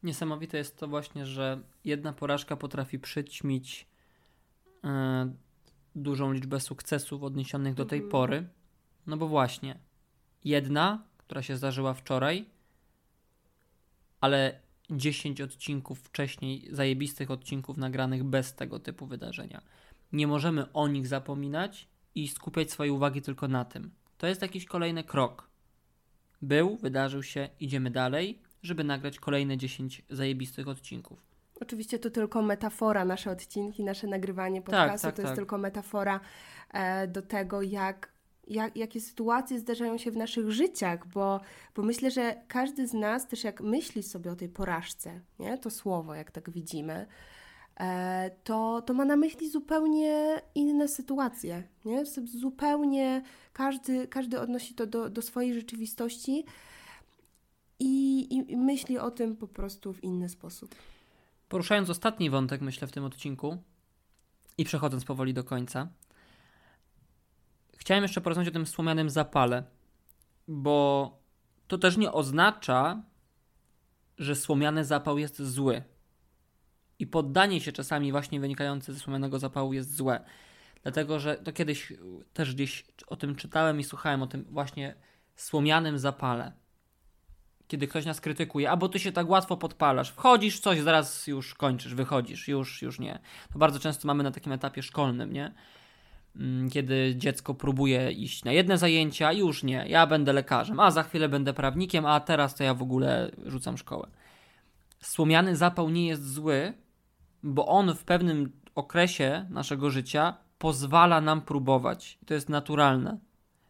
Niesamowite 0.03 0.59
jest 0.59 0.77
to 0.77 0.89
właśnie, 0.89 1.27
że 1.27 1.61
jedna 1.85 2.13
porażka 2.13 2.57
potrafi 2.57 2.99
przyćmić 2.99 3.87
yy, 4.83 4.91
dużą 5.95 6.33
liczbę 6.33 6.61
sukcesów 6.61 7.23
odniesionych 7.23 7.75
do 7.75 7.85
tej 7.85 7.99
mhm. 7.99 8.11
pory. 8.11 8.49
No 9.07 9.17
bo 9.17 9.29
właśnie, 9.29 9.79
jedna, 10.45 11.05
która 11.19 11.43
się 11.43 11.57
zdarzyła 11.57 11.95
wczoraj, 11.95 12.45
ale 14.21 14.61
10 14.91 15.41
odcinków 15.41 16.01
wcześniej, 16.01 16.69
zajebistych 16.71 17.31
odcinków 17.31 17.77
nagranych 17.77 18.25
bez 18.25 18.55
tego 18.55 18.79
typu 18.79 19.07
wydarzenia. 19.07 19.63
Nie 20.13 20.27
możemy 20.27 20.73
o 20.73 20.89
nich 20.89 21.07
zapominać 21.07 21.89
i 22.15 22.29
skupiać 22.29 22.71
swojej 22.71 22.91
uwagi 22.91 23.23
tylko 23.23 23.49
na 23.49 23.65
tym. 23.65 23.91
To 24.19 24.27
jest 24.27 24.43
jakiś 24.43 24.65
kolejny 24.65 25.05
krok. 25.05 25.49
Był, 26.43 26.77
wydarzył 26.77 27.23
się, 27.23 27.49
idziemy 27.61 27.91
dalej, 27.91 28.43
żeby 28.63 28.85
nagrać 28.85 29.19
kolejne 29.19 29.57
10 29.57 30.03
zajebistych 30.11 30.69
odcinków. 30.69 31.33
Oczywiście 31.61 31.99
to 31.99 32.11
tylko 32.11 32.43
metafora, 32.43 33.05
nasze 33.05 33.31
odcinki, 33.31 33.85
nasze 33.85 34.07
nagrywanie 34.07 34.63
tak, 34.63 34.65
podcastu 34.65 35.07
tak, 35.07 35.11
tak, 35.11 35.17
to 35.17 35.23
jest 35.23 35.31
tak. 35.31 35.37
tylko 35.37 35.59
metafora 35.59 36.21
e, 36.71 37.09
do 37.09 37.23
tego, 37.23 37.63
jak 37.63 38.12
jak, 38.49 38.77
jakie 38.77 39.01
sytuacje 39.01 39.59
zdarzają 39.59 39.99
się 39.99 40.11
w 40.11 40.17
naszych 40.17 40.51
życiach, 40.51 41.09
bo, 41.09 41.41
bo 41.75 41.83
myślę, 41.83 42.11
że 42.11 42.37
każdy 42.49 42.87
z 42.87 42.95
nas 42.95 43.29
też 43.29 43.45
jak 43.45 43.61
myśli 43.61 44.03
sobie 44.03 44.33
o 44.33 44.37
tej 44.37 44.49
porażce, 44.49 45.21
nie? 45.39 45.59
to 45.59 45.71
słowo, 45.71 46.15
jak 46.15 46.31
tak 46.31 46.51
widzimy, 46.51 47.07
e, 47.81 48.31
to, 48.45 48.83
to 48.87 48.95
ma 48.95 49.05
na 49.05 49.17
myśli 49.17 49.51
zupełnie 49.51 50.43
inne 50.55 50.89
sytuacje. 50.89 51.63
Nie? 51.85 52.05
Zupełnie 52.25 53.23
każdy, 53.53 54.09
każdy 54.09 54.41
odnosi 54.41 54.75
to 54.75 54.87
do, 54.87 55.11
do 55.11 55.23
swojej 55.23 55.55
rzeczywistości 55.55 56.45
i, 57.79 58.53
i 58.53 58.57
myśli 58.57 58.99
o 58.99 59.11
tym 59.11 59.37
po 59.37 59.49
prostu 59.49 59.93
w 59.93 60.05
inny 60.05 60.29
sposób. 60.29 60.75
Poruszając 61.49 61.91
ostatni 61.91 62.31
wątek, 62.31 62.61
myślę, 62.61 62.89
w 62.89 62.93
tym 62.93 63.05
odcinku 63.05 63.57
i 64.59 64.65
przechodząc 64.65 65.05
powoli 65.05 65.35
do 65.35 65.45
końca, 65.45 65.89
Chciałem 67.83 68.03
jeszcze 68.03 68.21
porozmawiać 68.21 68.49
o 68.49 68.53
tym 68.53 68.65
wspomnianym 68.65 69.11
zapale, 69.11 69.63
bo 70.49 71.19
to 71.69 71.79
też 71.79 71.97
nie 71.97 72.13
oznacza, 72.13 73.03
że 74.19 74.37
słomiany 74.37 74.85
zapał 74.85 75.19
jest 75.19 75.43
zły. 75.43 75.83
I 76.99 77.07
poddanie 77.07 77.61
się 77.61 77.73
czasami 77.73 78.13
właśnie 78.13 78.41
wynikające 78.41 78.93
ze 78.93 78.99
słomianego 78.99 79.39
zapału 79.39 79.73
jest 79.73 79.97
złe. 79.97 80.25
Dlatego, 80.83 81.19
że 81.19 81.37
to 81.37 81.53
kiedyś 81.53 81.93
też 82.33 82.55
gdzieś 82.55 82.85
o 83.07 83.17
tym 83.17 83.37
czytałem 83.37 83.81
i 83.81 83.85
słuchałem 83.85 84.23
o 84.23 84.27
tym 84.27 84.45
właśnie 84.51 84.95
słomianym 85.37 85.99
zapale. 85.99 86.53
Kiedy 87.69 87.89
ktoś 87.89 88.05
nas 88.05 88.21
krytykuje, 88.21 88.71
a 88.71 88.77
bo 88.77 88.89
ty 88.89 88.99
się 88.99 89.13
tak 89.13 89.29
łatwo 89.29 89.57
podpalasz, 89.57 90.11
wchodzisz 90.11 90.61
coś, 90.61 90.81
zaraz 90.81 91.27
już 91.27 91.55
kończysz, 91.55 91.95
wychodzisz, 91.95 92.49
już, 92.49 92.83
już 92.83 92.99
nie. 92.99 93.19
To 93.53 93.59
bardzo 93.59 93.79
często 93.79 94.07
mamy 94.07 94.23
na 94.23 94.31
takim 94.31 94.53
etapie 94.53 94.83
szkolnym, 94.83 95.33
nie? 95.33 95.55
Mm, 96.37 96.71
kiedy 96.71 97.15
dziecko 97.17 97.55
próbuje 97.55 98.13
iść 98.13 98.45
na 98.45 98.53
jedne 98.53 98.79
zajęcia, 98.79 99.33
już 99.33 99.63
nie, 99.63 99.85
ja 99.89 100.07
będę 100.07 100.33
lekarzem, 100.33 100.81
a 100.81 100.91
za 100.91 101.03
chwilę 101.03 101.29
będę 101.29 101.55
prawnikiem, 101.55 102.07
a 102.07 102.21
teraz 102.21 102.55
to 102.55 102.65
ja 102.65 102.75
w 102.75 102.83
ogóle 102.83 103.31
rzucam 103.47 103.79
szkołę. 103.79 104.09
Słomiany 105.01 105.57
zapał 105.57 105.91
nie 105.91 106.07
jest 106.07 106.33
zły, 106.33 106.73
bo 107.43 107.67
on 107.67 107.95
w 107.95 108.05
pewnym 108.05 108.53
okresie 108.75 109.47
naszego 109.51 109.91
życia 109.91 110.37
pozwala 110.59 111.21
nam 111.21 111.43
próbować. 111.43 112.19
To 112.27 112.35
jest 112.35 112.49
naturalne, 112.49 113.19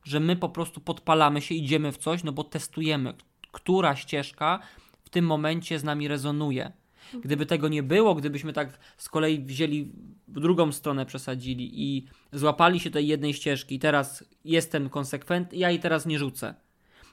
że 0.04 0.20
my 0.20 0.36
po 0.36 0.48
prostu 0.48 0.80
podpalamy 0.80 1.40
się, 1.40 1.54
idziemy 1.54 1.92
w 1.92 1.98
coś, 1.98 2.24
no 2.24 2.32
bo 2.32 2.44
testujemy, 2.44 3.14
która 3.52 3.96
ścieżka 3.96 4.60
w 5.04 5.10
tym 5.10 5.26
momencie 5.26 5.78
z 5.78 5.84
nami 5.84 6.08
rezonuje. 6.08 6.72
Gdyby 7.20 7.46
tego 7.46 7.68
nie 7.68 7.82
było, 7.82 8.14
gdybyśmy 8.14 8.52
tak 8.52 8.78
z 8.96 9.08
kolei 9.08 9.44
wzięli 9.44 9.92
w 10.28 10.40
drugą 10.40 10.72
stronę 10.72 11.06
przesadzili 11.06 11.82
i 11.82 12.06
złapali 12.32 12.80
się 12.80 12.90
tej 12.90 13.06
jednej 13.06 13.34
ścieżki, 13.34 13.78
teraz 13.78 14.24
jestem 14.44 14.88
konsekwentny, 14.88 15.58
ja 15.58 15.70
i 15.70 15.78
teraz 15.78 16.06
nie 16.06 16.18
rzucę, 16.18 16.54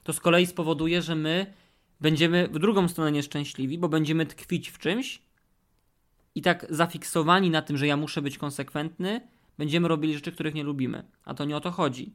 to 0.02 0.12
z 0.12 0.20
kolei 0.20 0.46
spowoduje, 0.46 1.02
że 1.02 1.14
my 1.14 1.46
będziemy 2.00 2.48
w 2.48 2.58
drugą 2.58 2.88
stronę 2.88 3.12
nieszczęśliwi, 3.12 3.78
bo 3.78 3.88
będziemy 3.88 4.26
tkwić 4.26 4.68
w 4.68 4.78
czymś 4.78 5.22
i 6.34 6.42
tak 6.42 6.66
zafiksowani 6.70 7.50
na 7.50 7.62
tym, 7.62 7.76
że 7.76 7.86
ja 7.86 7.96
muszę 7.96 8.22
być 8.22 8.38
konsekwentny, 8.38 9.20
będziemy 9.58 9.88
robili 9.88 10.14
rzeczy, 10.14 10.32
których 10.32 10.54
nie 10.54 10.64
lubimy. 10.64 11.04
A 11.24 11.34
to 11.34 11.44
nie 11.44 11.56
o 11.56 11.60
to 11.60 11.70
chodzi. 11.70 12.14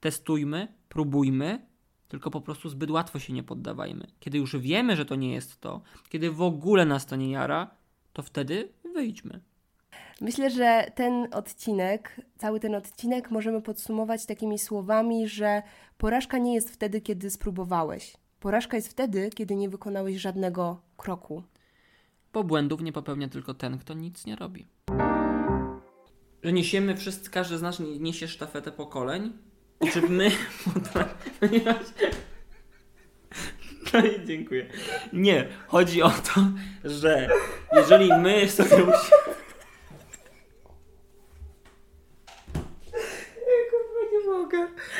Testujmy, 0.00 0.68
próbujmy, 0.88 1.66
tylko 2.12 2.30
po 2.30 2.40
prostu 2.40 2.68
zbyt 2.68 2.90
łatwo 2.90 3.18
się 3.18 3.32
nie 3.32 3.42
poddawajmy. 3.42 4.06
Kiedy 4.20 4.38
już 4.38 4.56
wiemy, 4.56 4.96
że 4.96 5.04
to 5.04 5.14
nie 5.14 5.32
jest 5.32 5.60
to, 5.60 5.80
kiedy 6.08 6.30
w 6.30 6.42
ogóle 6.42 6.84
nas 6.84 7.06
to 7.06 7.16
nie 7.16 7.30
jara, 7.30 7.70
to 8.12 8.22
wtedy 8.22 8.68
wyjdźmy. 8.94 9.40
Myślę, 10.20 10.50
że 10.50 10.92
ten 10.94 11.28
odcinek, 11.30 12.20
cały 12.38 12.60
ten 12.60 12.74
odcinek 12.74 13.30
możemy 13.30 13.62
podsumować 13.62 14.26
takimi 14.26 14.58
słowami, 14.58 15.28
że 15.28 15.62
porażka 15.98 16.38
nie 16.38 16.54
jest 16.54 16.70
wtedy, 16.70 17.00
kiedy 17.00 17.30
spróbowałeś. 17.30 18.16
Porażka 18.40 18.76
jest 18.76 18.88
wtedy, 18.88 19.30
kiedy 19.34 19.56
nie 19.56 19.68
wykonałeś 19.68 20.16
żadnego 20.16 20.80
kroku. 20.96 21.42
Bo 22.32 22.44
błędów 22.44 22.82
nie 22.82 22.92
popełnia 22.92 23.28
tylko 23.28 23.54
ten, 23.54 23.78
kto 23.78 23.94
nic 23.94 24.26
nie 24.26 24.36
robi. 24.36 24.66
Że 26.42 26.52
niesiemy 26.52 26.96
wszyscy, 26.96 27.30
każdy 27.30 27.58
z 27.58 27.62
nas 27.62 27.80
niesie 28.00 28.28
sztafetę 28.28 28.72
pokoleń, 28.72 29.32
czy 29.92 30.02
my 30.02 30.30
ponieważ... 31.40 31.76
No 33.92 34.04
i 34.06 34.26
dziękuję. 34.26 34.66
Nie, 35.12 35.46
chodzi 35.66 36.02
o 36.02 36.10
to, 36.10 36.46
że 36.84 37.28
jeżeli 37.72 38.10
my 38.18 38.48
sobie. 38.48 38.76